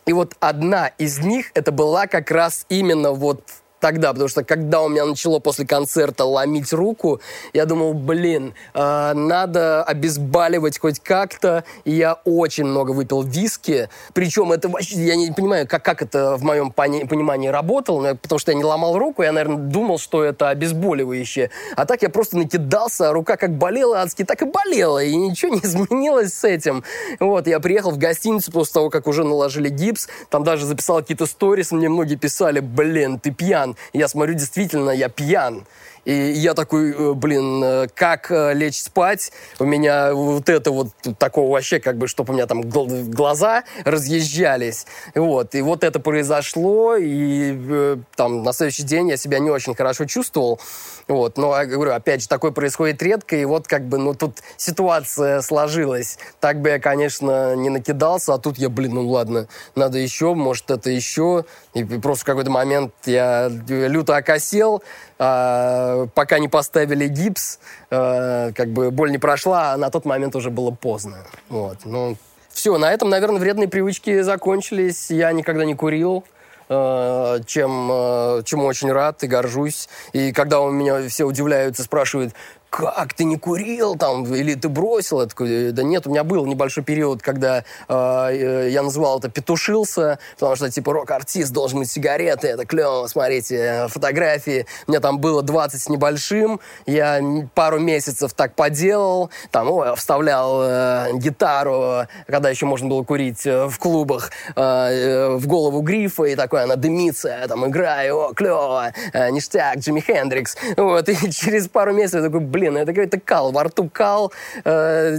[0.07, 3.43] И вот одна из них, это была как раз именно вот
[3.85, 7.21] тогда, потому что когда у меня начало после концерта ломить руку,
[7.53, 14.53] я думал, блин, э, надо обезболивать хоть как-то, и я очень много выпил виски, причем
[14.53, 18.39] это вообще, я не понимаю, как, как это в моем пони- понимании работало, но, потому
[18.39, 22.39] что я не ломал руку, я, наверное, думал, что это обезболивающее, а так я просто
[22.39, 26.85] накидался, рука как болела адски, так и болела, и ничего не изменилось с этим.
[27.21, 31.27] Вот, я приехал в гостиницу после того, как уже наложили гипс, там даже записал какие-то
[31.27, 35.67] сторис, мне многие писали, блин, ты пьян, я смотрю, действительно, я пьян.
[36.05, 39.33] И я такой, э, блин, э, как э, лечь спать?
[39.59, 44.87] У меня вот это вот такого вообще, как бы, чтобы у меня там глаза разъезжались.
[45.15, 45.55] Вот.
[45.55, 50.61] И вот это произошло, и там на следующий день я себя не очень хорошо чувствовал.
[51.09, 51.39] Вот.
[51.39, 55.41] Но, я говорю, опять же, такое происходит редко, и вот как бы, ну, тут ситуация
[55.41, 56.19] сложилась.
[56.41, 60.71] Так бы я, конечно, не накидался, а тут я, блин, ну ладно, надо еще, может,
[60.71, 61.45] это еще.
[61.75, 64.83] И просто в какой-то момент я люто окосел,
[65.19, 67.59] а, пока не поставили гипс,
[67.91, 71.19] а, как бы боль не прошла, а на тот момент уже было поздно.
[71.49, 71.79] Вот.
[71.85, 72.17] Ну,
[72.51, 75.11] все, на этом, наверное, вредные привычки закончились.
[75.11, 76.25] Я никогда не курил
[76.69, 79.89] а, чем, а, чему очень рад и горжусь.
[80.13, 82.35] И когда у меня все удивляются, спрашивают,
[82.75, 85.25] как ты не курил там, или ты бросил?
[85.29, 90.57] Такой, да нет, у меня был небольшой период, когда э, я называл это петушился, потому
[90.57, 94.67] что, типа, рок-артист должен быть сигареты, это клево, смотрите, фотографии.
[94.89, 97.21] У меня там было 20 с небольшим, я
[97.55, 103.67] пару месяцев так поделал, там, ой, вставлял э, гитару, когда еще можно было курить э,
[103.69, 108.33] в клубах, э, э, в голову грифа, и такой, она дымится, я там играю, о,
[108.35, 110.57] клево, э, ништяк, Джимми Хендрикс.
[110.77, 114.33] Вот, и через пару месяцев я такой, блин, блин, это какой-то кал, во рту кал,
[114.65, 115.17] э,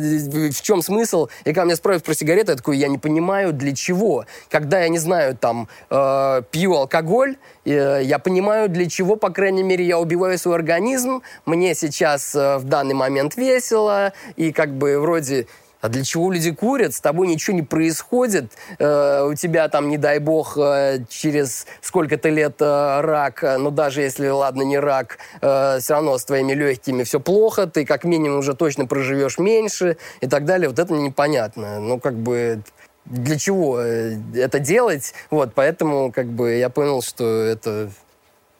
[0.49, 1.27] в чем смысл?
[1.43, 4.25] И когда меня спрашивают про сигареты, я такой, я не понимаю, для чего.
[4.49, 9.63] Когда я, не знаю, там, э, пью алкоголь, э, я понимаю, для чего, по крайней
[9.63, 15.47] мере, я убиваю свой организм, мне сейчас в данный момент весело, и как бы вроде
[15.85, 16.95] А для чего люди курят?
[16.95, 18.53] С тобой ничего не происходит.
[18.79, 23.69] Э, у тебя там, не дай бог, э, через сколько-то лет э, рак, э, ну
[23.69, 28.03] даже если, ладно, не рак, э, все равно с твоими легкими все плохо, ты как
[28.03, 30.69] минимум уже точно проживешь меньше и так далее.
[30.69, 31.79] Вот это непонятно.
[31.79, 32.63] Ну, как бы
[33.05, 35.13] для чего э, это делать?
[35.29, 37.91] Вот, поэтому как бы я понял, что это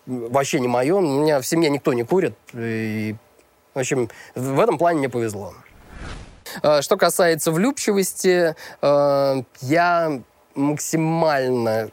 [0.05, 0.93] вообще не мое.
[0.93, 2.35] У меня в семье никто не курит.
[2.53, 3.15] И,
[3.73, 5.55] в общем, в этом плане мне повезло.
[6.63, 10.21] Э, что касается влюбчивости, э, я
[10.55, 11.89] максимально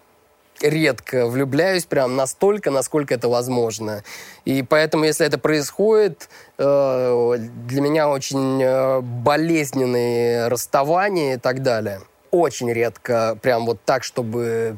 [0.61, 4.05] редко влюбляюсь, прям настолько, насколько это возможно.
[4.45, 7.37] И поэтому, если это происходит, э,
[7.67, 12.01] для меня очень болезненные расставания и так далее.
[12.31, 14.77] Очень редко прям вот так, чтобы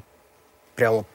[0.75, 1.07] прям вот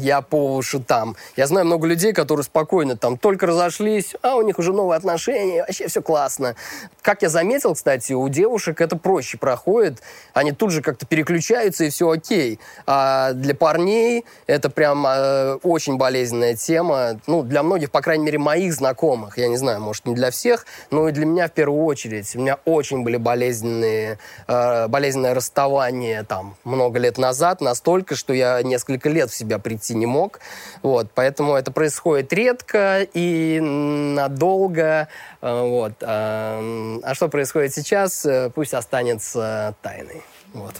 [0.00, 1.16] я по уши там.
[1.36, 5.60] Я знаю много людей, которые спокойно там только разошлись, а у них уже новые отношения,
[5.60, 6.56] вообще все классно.
[7.02, 10.02] Как я заметил, кстати, у девушек это проще проходит.
[10.34, 12.58] Они тут же как-то переключаются, и все окей.
[12.86, 17.20] А для парней это прям э, очень болезненная тема.
[17.26, 19.38] Ну, для многих, по крайней мере, моих знакомых.
[19.38, 22.34] Я не знаю, может, не для всех, но и для меня в первую очередь.
[22.36, 28.62] У меня очень были болезненные, э, болезненное расставание там много лет назад, настолько, что я
[28.62, 30.40] несколько лет в себя прийти вести не мог.
[30.82, 35.08] Вот, поэтому это происходит редко и надолго.
[35.42, 35.92] Э, вот.
[36.02, 40.22] А, а что происходит сейчас, э, пусть останется тайной.
[40.54, 40.74] Вот.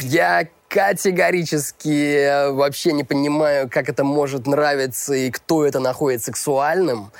[0.00, 7.12] Я категорически э, вообще не понимаю, как это может нравиться и кто это находит сексуальным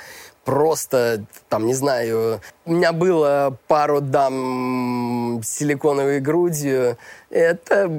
[0.45, 6.97] просто, там, не знаю, у меня было пару дам с силиконовой грудью.
[7.29, 7.89] Это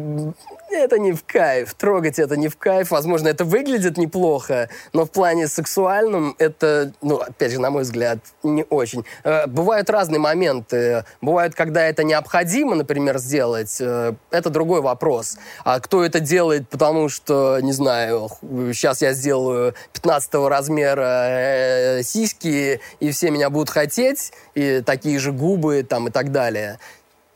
[0.76, 1.74] это не в кайф.
[1.74, 2.90] Трогать это не в кайф.
[2.90, 8.18] Возможно, это выглядит неплохо, но в плане сексуальном это, ну, опять же, на мой взгляд,
[8.42, 9.04] не очень.
[9.24, 11.04] Э, бывают разные моменты.
[11.20, 13.76] Бывают, когда это необходимо, например, сделать.
[13.80, 15.38] Э, это другой вопрос.
[15.64, 18.28] А кто это делает, потому что, не знаю,
[18.72, 25.32] сейчас я сделаю 15 размера э, сиськи, и все меня будут хотеть, и такие же
[25.32, 26.78] губы там и так далее.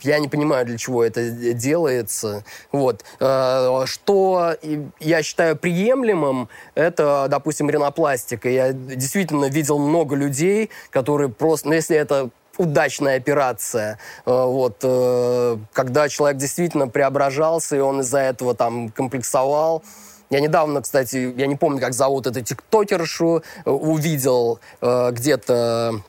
[0.02, 2.44] Я не понимаю, для чего это делается.
[2.70, 3.04] Вот.
[3.20, 4.56] Э, что
[5.00, 8.48] я считаю приемлемым, это, допустим, ринопластика.
[8.48, 13.98] Я действительно видел много людей, которые просто, ну, если это удачная операция.
[14.24, 19.82] Э, вот, э, когда человек действительно преображался, и он из-за этого там комплексовал.
[20.30, 26.02] Я недавно, кстати, я не помню, как зовут эту тиктокершу, увидел где-то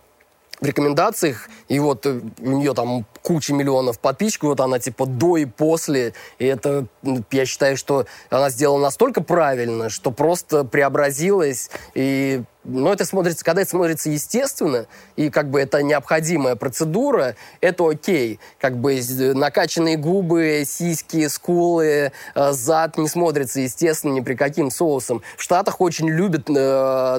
[0.60, 5.46] в рекомендациях, и вот у нее там куча миллионов подписчиков, вот она типа до и
[5.46, 6.88] после, и это,
[7.32, 13.62] я считаю, что она сделала настолько правильно, что просто преобразилась, и но это смотрится, когда
[13.62, 18.40] это смотрится естественно, и как бы это необходимая процедура, это окей.
[18.60, 19.00] Как бы
[19.34, 25.24] накачанные губы, сиськи, скулы, э, зад не смотрится естественно ни при каким соусом.
[25.38, 27.18] В Штатах очень любят э,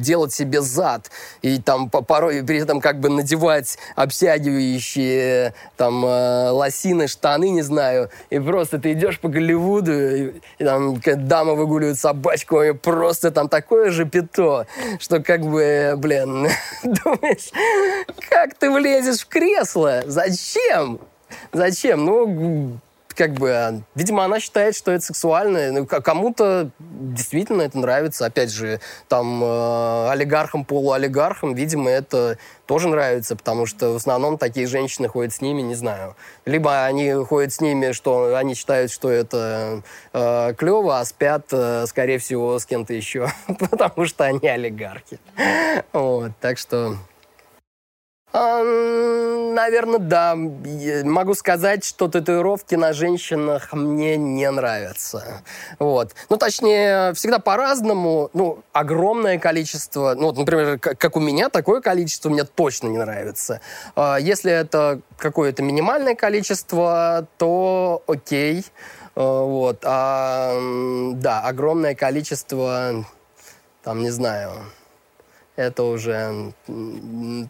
[0.00, 1.10] делать себе зад,
[1.42, 8.10] и там порой при этом как бы надевать обтягивающие там э, лосины, штаны, не знаю,
[8.30, 13.48] и просто ты идешь по Голливуду, и, и там дама выгуливает собачку, и просто там
[13.48, 14.66] такое же пито,
[14.98, 16.48] что как бы, блин,
[16.82, 17.50] думаешь,
[18.28, 20.02] как ты влезешь в кресло?
[20.06, 21.00] Зачем?
[21.52, 22.04] Зачем?
[22.04, 22.78] Ну,
[23.14, 25.72] как бы, а, видимо, она считает, что это сексуально.
[25.72, 28.26] Ну, кому-то действительно это нравится.
[28.26, 34.66] Опять же, там, э, олигархам, полуолигархам, видимо, это тоже нравится, потому что в основном такие
[34.66, 36.16] женщины ходят с ними, не знаю.
[36.46, 39.82] Либо они ходят с ними, что они считают, что это
[40.12, 45.18] э, клево, а спят, э, скорее всего, с кем-то еще, потому что они олигархи.
[45.92, 46.96] Вот, так что
[48.32, 50.34] Наверное, да.
[50.34, 55.42] Могу сказать, что татуировки на женщинах мне не нравятся.
[55.78, 56.14] Вот.
[56.30, 58.30] Ну, точнее, всегда по-разному.
[58.32, 60.14] Ну, огромное количество.
[60.14, 63.60] Ну, вот, например, как у меня, такое количество мне точно не нравится.
[63.96, 68.64] А, если это какое-то минимальное количество, то окей.
[69.14, 69.80] А, вот.
[69.84, 70.58] А,
[71.16, 73.04] да, огромное количество,
[73.82, 74.52] там, не знаю,
[75.56, 76.52] это уже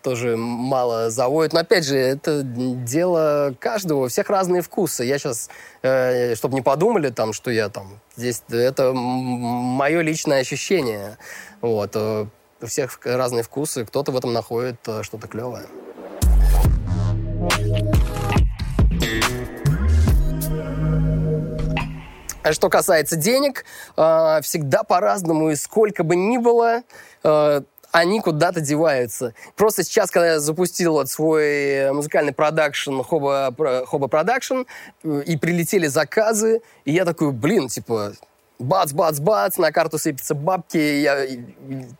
[0.03, 1.53] тоже мало заводит.
[1.53, 5.05] Но опять же, это дело каждого, у всех разные вкусы.
[5.05, 5.49] Я сейчас,
[5.83, 11.17] э, чтобы не подумали там, что я там здесь, это мое личное ощущение.
[11.61, 11.93] Вот.
[11.95, 12.27] Э,
[12.61, 15.67] у всех разные вкусы, кто-то в этом находит э, что-то клевое.
[22.45, 26.83] А что касается денег, всегда по-разному, и сколько бы ни было,
[27.93, 29.35] они куда-то деваются.
[29.55, 33.55] Просто сейчас, когда я запустил вот свой музыкальный продакшн, Хоба,
[33.87, 34.63] Хоба Продакшн,
[35.05, 38.15] и прилетели заказы, и я такой, блин, типа,
[38.63, 40.77] бац, бац, бац, на карту сыпятся бабки.
[40.77, 41.27] Я,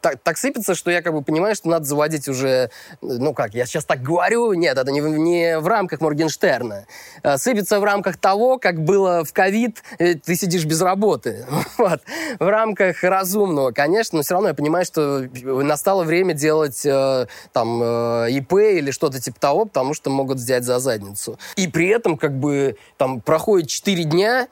[0.01, 3.67] так, так сыпется, что я как бы понимаю, что надо заводить уже, ну как, я
[3.67, 6.87] сейчас так говорю, нет, это не, не в рамках Моргенштерна.
[7.23, 11.47] А, сыпется в рамках того, как было в ковид, э, ты сидишь без работы.
[11.79, 12.03] Вот.
[12.39, 17.81] В рамках разумного, конечно, но все равно я понимаю, что настало время делать э, там
[17.83, 21.39] э, ИП или что-то типа того, потому что могут взять за задницу.
[21.57, 24.49] И при этом как бы там проходит 4 дня,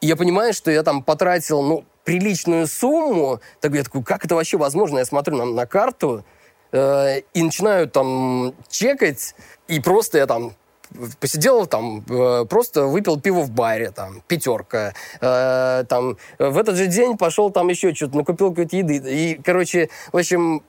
[0.00, 3.40] я понимаю, что я там потратил, ну, приличную сумму.
[3.60, 4.98] Так я такой, как это вообще возможно?
[4.98, 6.24] Я смотрю на, на карту
[6.72, 9.34] э, и начинаю там чекать,
[9.66, 10.54] и просто я там
[11.20, 14.94] посидел там, э, просто выпил пиво в баре, там, пятерка.
[15.20, 18.96] Э, там, в этот же день пошел там еще что-то, накупил какой-то еды.
[18.96, 20.62] И, короче, в общем,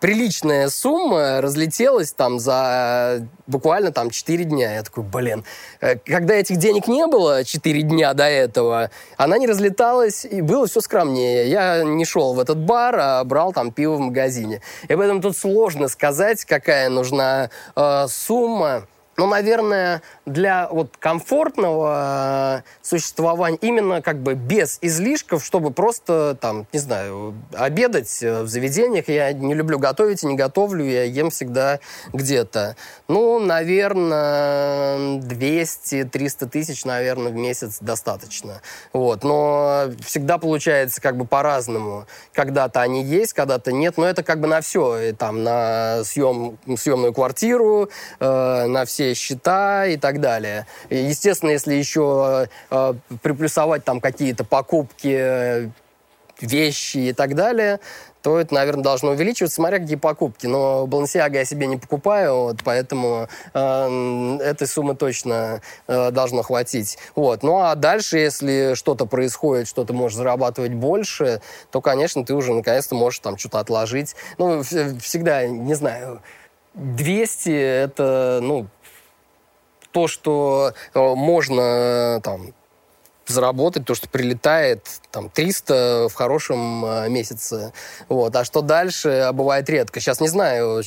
[0.00, 4.74] приличная сумма разлетелась там за буквально там 4 дня.
[4.74, 5.44] Я такой, блин,
[5.80, 10.66] э, когда этих денег не было 4 дня до этого, она не разлеталась, и было
[10.66, 11.48] все скромнее.
[11.48, 14.60] Я не шел в этот бар, а брал там пиво в магазине.
[14.88, 18.86] И поэтому тут сложно сказать, какая нужна э, сумма
[19.16, 26.66] ну, наверное, для вот комфортного э, существования, именно как бы без излишков, чтобы просто там,
[26.72, 29.08] не знаю, обедать э, в заведениях.
[29.08, 31.78] Я не люблю готовить и не готовлю, я ем всегда
[32.12, 32.76] где-то.
[33.06, 38.62] Ну, наверное, 200-300 тысяч, наверное, в месяц достаточно.
[38.92, 39.22] Вот.
[39.22, 42.06] Но всегда получается как бы по-разному.
[42.32, 44.98] Когда-то они есть, когда-то нет, но это как бы на все.
[44.98, 47.88] И, там, на съем, съемную квартиру,
[48.18, 50.66] э, на все все счета и так далее.
[50.88, 55.70] Естественно, если еще э, приплюсовать там какие-то покупки,
[56.40, 57.78] вещи и так далее,
[58.20, 60.46] то это, наверное, должно увеличиваться, смотря какие покупки.
[60.46, 66.98] Но Balenciaga я себе не покупаю, вот, поэтому э, этой суммы точно э, должно хватить.
[67.14, 67.44] Вот.
[67.44, 71.40] Ну а дальше, если что-то происходит, что ты можешь зарабатывать больше,
[71.70, 74.16] то, конечно, ты уже наконец-то можешь там что-то отложить.
[74.38, 76.20] Ну, всегда, не знаю,
[76.74, 78.66] 200 это, ну,
[79.94, 82.52] то, что э, можно там
[83.26, 87.72] заработать, то, что прилетает, там, 300 в хорошем э, месяце.
[88.08, 88.34] Вот.
[88.34, 90.00] А что дальше, а бывает редко.
[90.00, 90.82] Сейчас не знаю.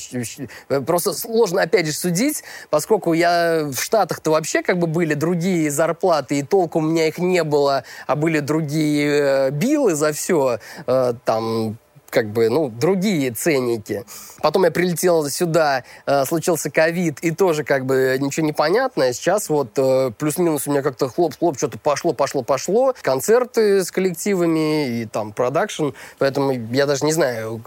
[0.86, 6.38] Просто сложно, опять же, судить, поскольку я в Штатах-то вообще как бы были другие зарплаты,
[6.38, 10.60] и толку у меня их не было, а были другие э, билы за все.
[10.86, 11.78] Э, там,
[12.10, 14.04] как бы, ну, другие ценники.
[14.42, 19.12] Потом я прилетел сюда, э, случился ковид, и тоже как бы ничего не понятно.
[19.12, 22.94] Сейчас вот э, плюс-минус у меня как-то хлоп-хлоп, что-то пошло, пошло, пошло.
[23.02, 25.88] Концерты с коллективами и там продакшн.
[26.18, 27.60] Поэтому я даже не знаю,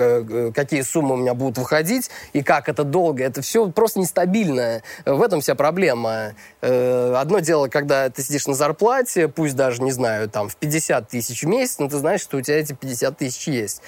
[0.56, 3.24] какие суммы у меня будут выходить и как это долго.
[3.24, 4.82] Это все просто нестабильно.
[5.06, 6.34] В этом вся проблема.
[6.62, 11.08] Э, одно дело, когда ты сидишь на зарплате, пусть даже, не знаю, там в 50
[11.08, 13.82] тысяч в месяц, но ты знаешь, что у тебя эти 50 тысяч есть.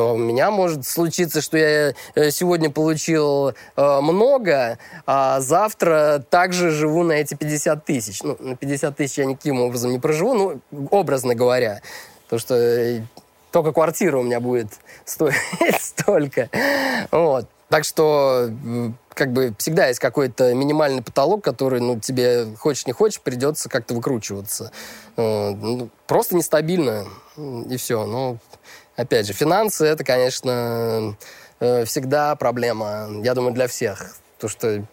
[0.00, 7.02] У меня может случиться, что я э, сегодня получил э, много, а завтра также живу
[7.02, 8.22] на эти 50 тысяч.
[8.22, 11.80] Ну, на 50 тысяч я никаким образом не проживу, ну, образно говоря.
[12.24, 13.02] Потому что э,
[13.52, 14.68] только квартира у меня будет
[15.04, 15.34] стоить
[15.80, 16.48] столько.
[17.10, 17.46] Вот.
[17.68, 18.50] Так что
[19.14, 23.94] как бы всегда есть какой-то минимальный потолок, который, ну, тебе хочешь не хочешь, придется как-то
[23.94, 24.72] выкручиваться.
[25.16, 27.04] Ну, просто нестабильно,
[27.36, 28.06] и все.
[28.06, 28.38] Ну,
[29.00, 31.16] опять же, финансы это, конечно,
[31.60, 34.14] э, всегда проблема, я думаю, для всех.
[34.38, 34.84] То, что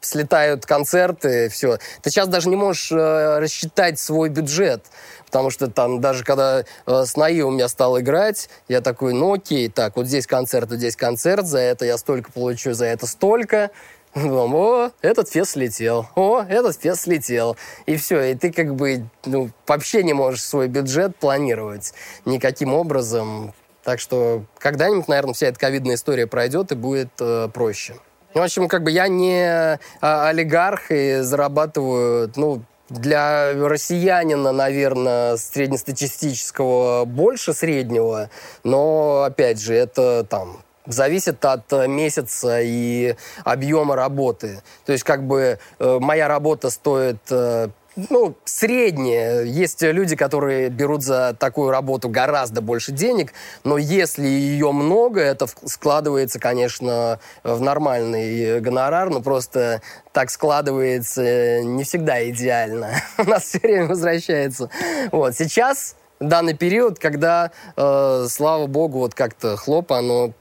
[0.00, 1.78] слетают концерты, все.
[2.02, 4.84] Ты сейчас даже не можешь э, рассчитать свой бюджет,
[5.26, 9.34] потому что там даже когда э, с Наи у меня стал играть, я такой, ну
[9.34, 13.06] окей, так, вот здесь концерт, вот здесь концерт, за это я столько получу, за это
[13.06, 13.70] столько.
[14.14, 17.56] О, этот фес слетел, о, этот фес слетел.
[17.86, 21.94] И все, и ты как бы ну, вообще не можешь свой бюджет планировать
[22.24, 23.54] никаким образом.
[23.84, 27.94] Так что когда-нибудь, наверное, вся эта ковидная история пройдет и будет э, проще.
[28.34, 37.04] В общем, как бы я не а, олигарх и зарабатываю, ну, для россиянина, наверное, среднестатистического
[37.04, 38.30] больше среднего,
[38.64, 44.62] но, опять же, это там зависит от месяца и объема работы.
[44.84, 49.44] То есть, как бы, э, моя работа стоит э, ну, среднее.
[49.46, 53.32] Есть люди, которые берут за такую работу гораздо больше денег,
[53.64, 61.84] но если ее много, это складывается, конечно, в нормальный гонорар, но просто так складывается не
[61.84, 62.94] всегда идеально.
[63.18, 64.70] У нас все время возвращается.
[65.10, 70.32] Вот, сейчас данный период, когда, э, слава богу, вот как-то хлоп, оно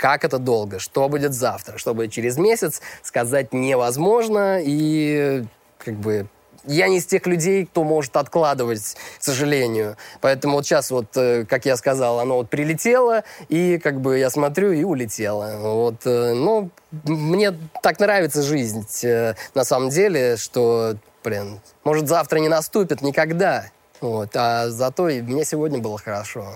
[0.00, 4.58] как это долго, что будет завтра, что будет через месяц, сказать невозможно.
[4.64, 5.44] И
[5.78, 6.26] как бы
[6.64, 9.96] я не из тех людей, кто может откладывать, к сожалению.
[10.22, 14.30] Поэтому вот сейчас вот, э, как я сказал, оно вот прилетело, и как бы я
[14.30, 15.56] смотрю и улетело.
[15.58, 16.70] Вот, э, ну,
[17.04, 23.66] мне так нравится жизнь, э, на самом деле, что, блин, может, завтра не наступит никогда.
[24.00, 26.54] Вот, а зато и мне сегодня было хорошо.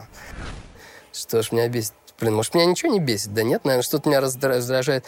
[1.13, 1.93] Что ж меня бесит?
[2.21, 3.35] Блин, может, меня ничего не бесит?
[3.35, 5.05] Да нет, наверное, что-то меня раздражает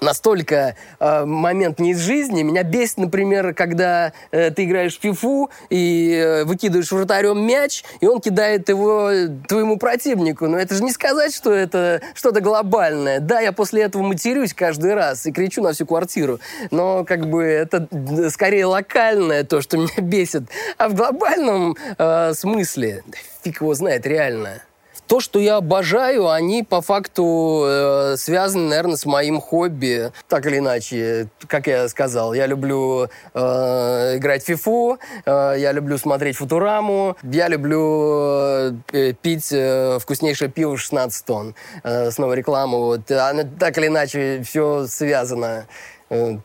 [0.00, 2.42] настолько э, момент не из жизни.
[2.42, 8.06] Меня бесит, например, когда э, ты играешь в фифу и э, выкидываешь вратарем мяч, и
[8.06, 9.10] он кидает его
[9.48, 10.46] твоему противнику.
[10.46, 13.20] Но это же не сказать, что это что-то глобальное.
[13.20, 16.38] Да, я после этого матерюсь каждый раз и кричу на всю квартиру.
[16.70, 17.88] Но как бы это
[18.30, 20.44] скорее локальное то, что меня бесит.
[20.76, 23.02] А в глобальном э, смысле,
[23.42, 24.62] фиг его знает, реально
[25.08, 30.12] то, что я обожаю, они по факту э, связаны, наверное, с моим хобби.
[30.28, 35.96] Так или иначе, как я сказал, я люблю э, играть в фифу, э, я люблю
[35.96, 41.54] смотреть Футураму, я люблю э, пить э, вкуснейшее пиво 16 тонн.
[41.82, 42.78] Э, снова рекламу.
[42.78, 43.10] Вот.
[43.10, 45.66] Она, так или иначе, все связано
[46.10, 46.36] э,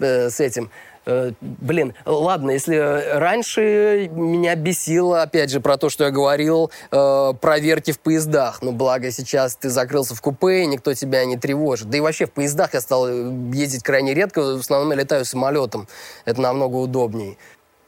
[0.00, 0.70] э, с этим.
[1.06, 7.32] Э, блин, ладно, если раньше меня бесило, опять же, про то, что я говорил, э,
[7.40, 8.60] проверки в поездах.
[8.62, 11.88] Ну, благо сейчас ты закрылся в купе, и никто тебя не тревожит.
[11.88, 13.08] Да и вообще в поездах я стал
[13.52, 15.88] ездить крайне редко, в основном я летаю самолетом.
[16.24, 17.36] Это намного удобнее.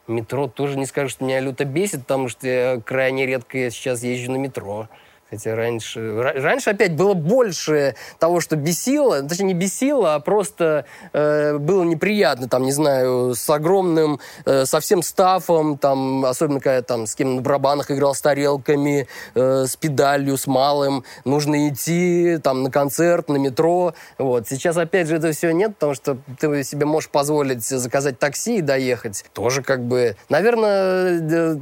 [0.08, 4.32] Метро тоже не скажу, что меня люто бесит, потому что я крайне редко сейчас езжу
[4.32, 4.88] на метро.
[5.32, 11.56] Хотя раньше, раньше опять было больше того, что бесило, точнее не бесило, а просто э,
[11.56, 17.06] было неприятно, там, не знаю, с огромным, э, со всем стафом, там, особенно когда там
[17.06, 22.62] с кем на барабанах играл с тарелками, э, с педалью, с малым, нужно идти там
[22.62, 24.46] на концерт, на метро, вот.
[24.46, 28.60] Сейчас опять же это все нет, потому что ты себе можешь позволить заказать такси и
[28.60, 29.24] доехать.
[29.32, 31.56] Тоже как бы, наверное, э,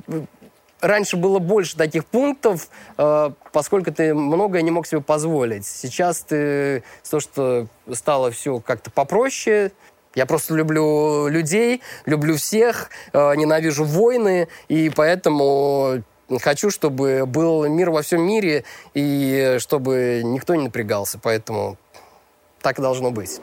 [0.81, 2.69] раньше было больше таких пунктов,
[2.99, 5.67] э, поскольку ты многое не мог себе позволить.
[5.67, 9.73] Сейчас ты то, что стало все как-то попроще,
[10.15, 16.03] я просто люблю людей, люблю всех, э, ненавижу войны, и поэтому
[16.41, 18.65] хочу, чтобы был мир во всем мире,
[18.95, 21.19] и чтобы никто не напрягался.
[21.23, 21.77] Поэтому
[22.61, 23.41] так должно быть.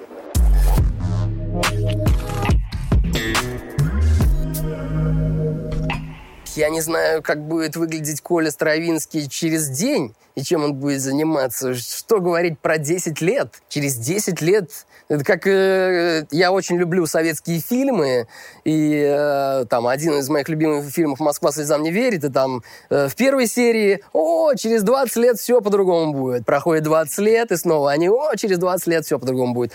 [6.57, 11.73] Я не знаю, как будет выглядеть Коля Стравинский через день и чем он будет заниматься.
[11.73, 13.55] Что говорить про 10 лет?
[13.69, 14.69] Через 10 лет
[15.09, 18.27] это как э, я очень люблю советские фильмы,
[18.63, 22.61] и э, там один из моих любимых фильмов «Москва слезам не верит», и там
[22.91, 26.45] э, в первой серии «О, через 20 лет все по-другому будет».
[26.45, 29.71] Проходит 20 лет, и снова они «О, через 20 лет все по-другому будет».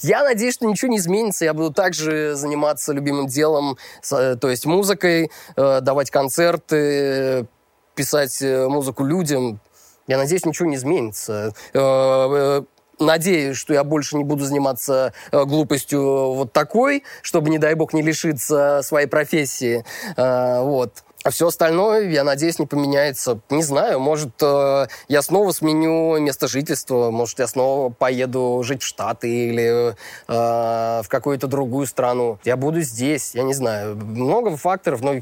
[0.00, 4.66] Я надеюсь, что ничего не изменится, я буду также заниматься любимым делом, с, то есть
[4.66, 7.46] музыкой, э, давать концерты,
[7.94, 9.60] писать э, музыку людям.
[10.06, 11.54] Я надеюсь, ничего не изменится.
[11.72, 12.62] Э, э,
[12.98, 16.02] надеюсь, что я больше не буду заниматься э, глупостью
[16.34, 19.84] вот такой, чтобы, не дай бог, не лишиться своей профессии.
[20.16, 21.04] Вот.
[21.24, 23.40] А все остальное, я надеюсь, не поменяется.
[23.48, 28.86] Не знаю, может, э, я снова сменю место жительства, может, я снова поеду жить в
[28.86, 29.94] Штаты или э,
[30.28, 32.38] в какую-то другую страну.
[32.44, 33.96] Я буду здесь, я не знаю.
[33.96, 35.14] Много факторов, но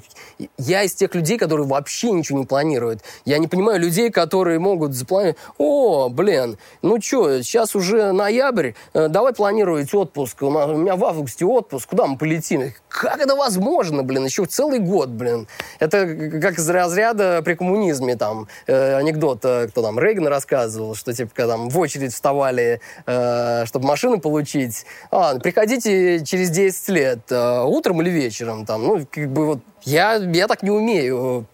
[0.59, 3.03] я из тех людей, которые вообще ничего не планируют.
[3.25, 9.07] Я не понимаю людей, которые могут запланировать, о, блин, ну что, сейчас уже ноябрь, э,
[9.07, 10.43] давай планировать отпуск.
[10.43, 12.73] У, меня в августе отпуск, куда мы полетим?
[12.89, 15.47] Как это возможно, блин, еще целый год, блин?
[15.79, 20.95] Это это как из разряда при коммунизме, там, э, анекдот, э, кто там, Рейган рассказывал,
[20.95, 26.88] что, типа, когда там в очередь вставали, э, чтобы машину получить, а, приходите через 10
[26.88, 31.47] лет, э, утром или вечером, там, ну, как бы вот, я, я так не умею.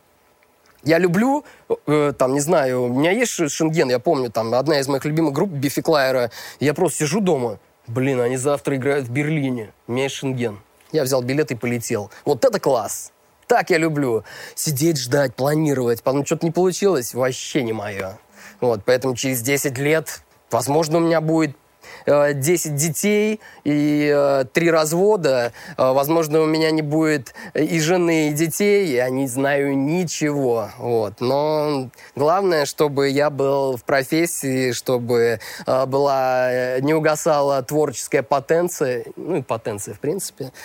[0.85, 1.45] Я люблю,
[1.87, 5.35] э, там, не знаю, у меня есть Шенген, я помню, там, одна из моих любимых
[5.35, 6.31] групп, Бифи Клайера,
[6.61, 10.61] я просто сижу дома, блин, они завтра играют в Берлине, у меня есть Шенген.
[10.93, 12.11] Я взял билет и полетел.
[12.25, 13.13] Вот это класс!
[13.49, 14.23] Так я люблю.
[14.55, 16.03] Сидеть, ждать, планировать.
[16.03, 18.19] Потом что-то не получилось, вообще не мое.
[18.61, 21.57] Вот, поэтому через 10 лет, возможно, у меня будет
[22.07, 25.53] 10 детей и 3 развода.
[25.77, 30.71] Возможно, у меня не будет и жены, и детей, я не знаю ничего.
[30.79, 31.21] Вот.
[31.21, 39.43] Но главное, чтобы я был в профессии, чтобы была, не угасала творческая потенция, ну и
[39.43, 40.53] потенция, в принципе.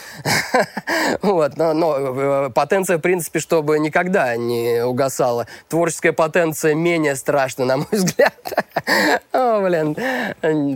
[1.21, 1.57] Вот.
[1.57, 5.47] Но потенция, в принципе, чтобы никогда не угасала.
[5.69, 8.33] Творческая потенция менее страшна, на мой взгляд.
[9.31, 9.95] О, блин.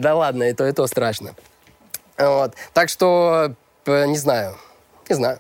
[0.02, 1.36] Да ладно, и то, и то страшно.
[2.18, 2.54] Вот.
[2.74, 3.54] Так что,
[3.86, 4.56] не знаю.
[5.10, 5.40] Не знаю.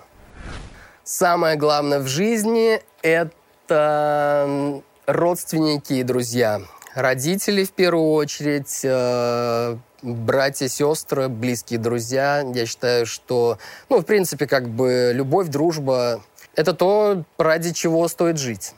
[1.03, 6.61] Самое главное в жизни– это родственники и друзья.
[6.93, 12.43] Родители, в первую очередь, э, братья, сестры, близкие друзья.
[12.53, 13.57] Я считаю, что,
[13.89, 16.23] ну, в принципе, как бы любовь, дружба–
[16.55, 18.73] это то, ради чего стоит жить.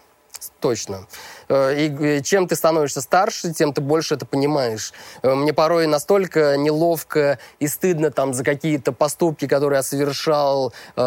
[0.59, 1.07] Точно.
[1.49, 4.93] Э, и чем ты становишься старше, тем ты больше это понимаешь.
[5.23, 11.01] Э, мне порой настолько неловко и стыдно там за какие-то поступки, которые я совершал э,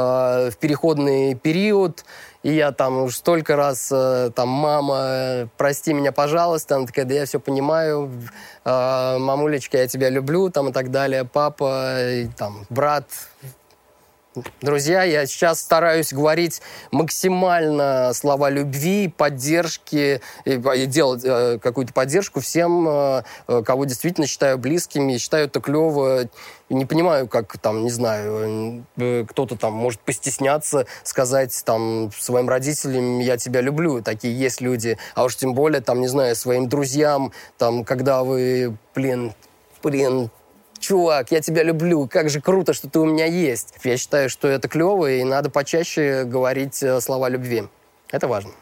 [0.51, 2.05] в переходный период.
[2.43, 6.77] И я там уж столько раз, э, там, мама, прости меня, пожалуйста.
[6.77, 8.11] Она такая, да я все понимаю.
[8.65, 11.25] Э, мамулечка, я тебя люблю, там, и так далее.
[11.25, 13.05] Папа, и, там, брат,
[14.63, 22.89] Друзья, я сейчас стараюсь говорить максимально слова любви, поддержки, и делать э, какую-то поддержку всем,
[22.89, 26.31] э, э, кого действительно считаю близкими, считаю это клево.
[26.71, 28.87] Не понимаю, как там, не знаю,
[29.29, 34.01] кто-то там может постесняться сказать там своим родителям «я тебя люблю».
[34.01, 34.97] Такие есть люди.
[35.15, 39.35] А уж тем более, там, не знаю, своим друзьям, там, когда вы, блин,
[39.83, 40.31] блин,
[40.83, 43.75] чувак, я тебя люблю, как же круто, что ты у меня есть.
[43.85, 47.65] Я считаю, что это клево, и надо почаще говорить э, слова любви.
[48.11, 48.53] Это важно.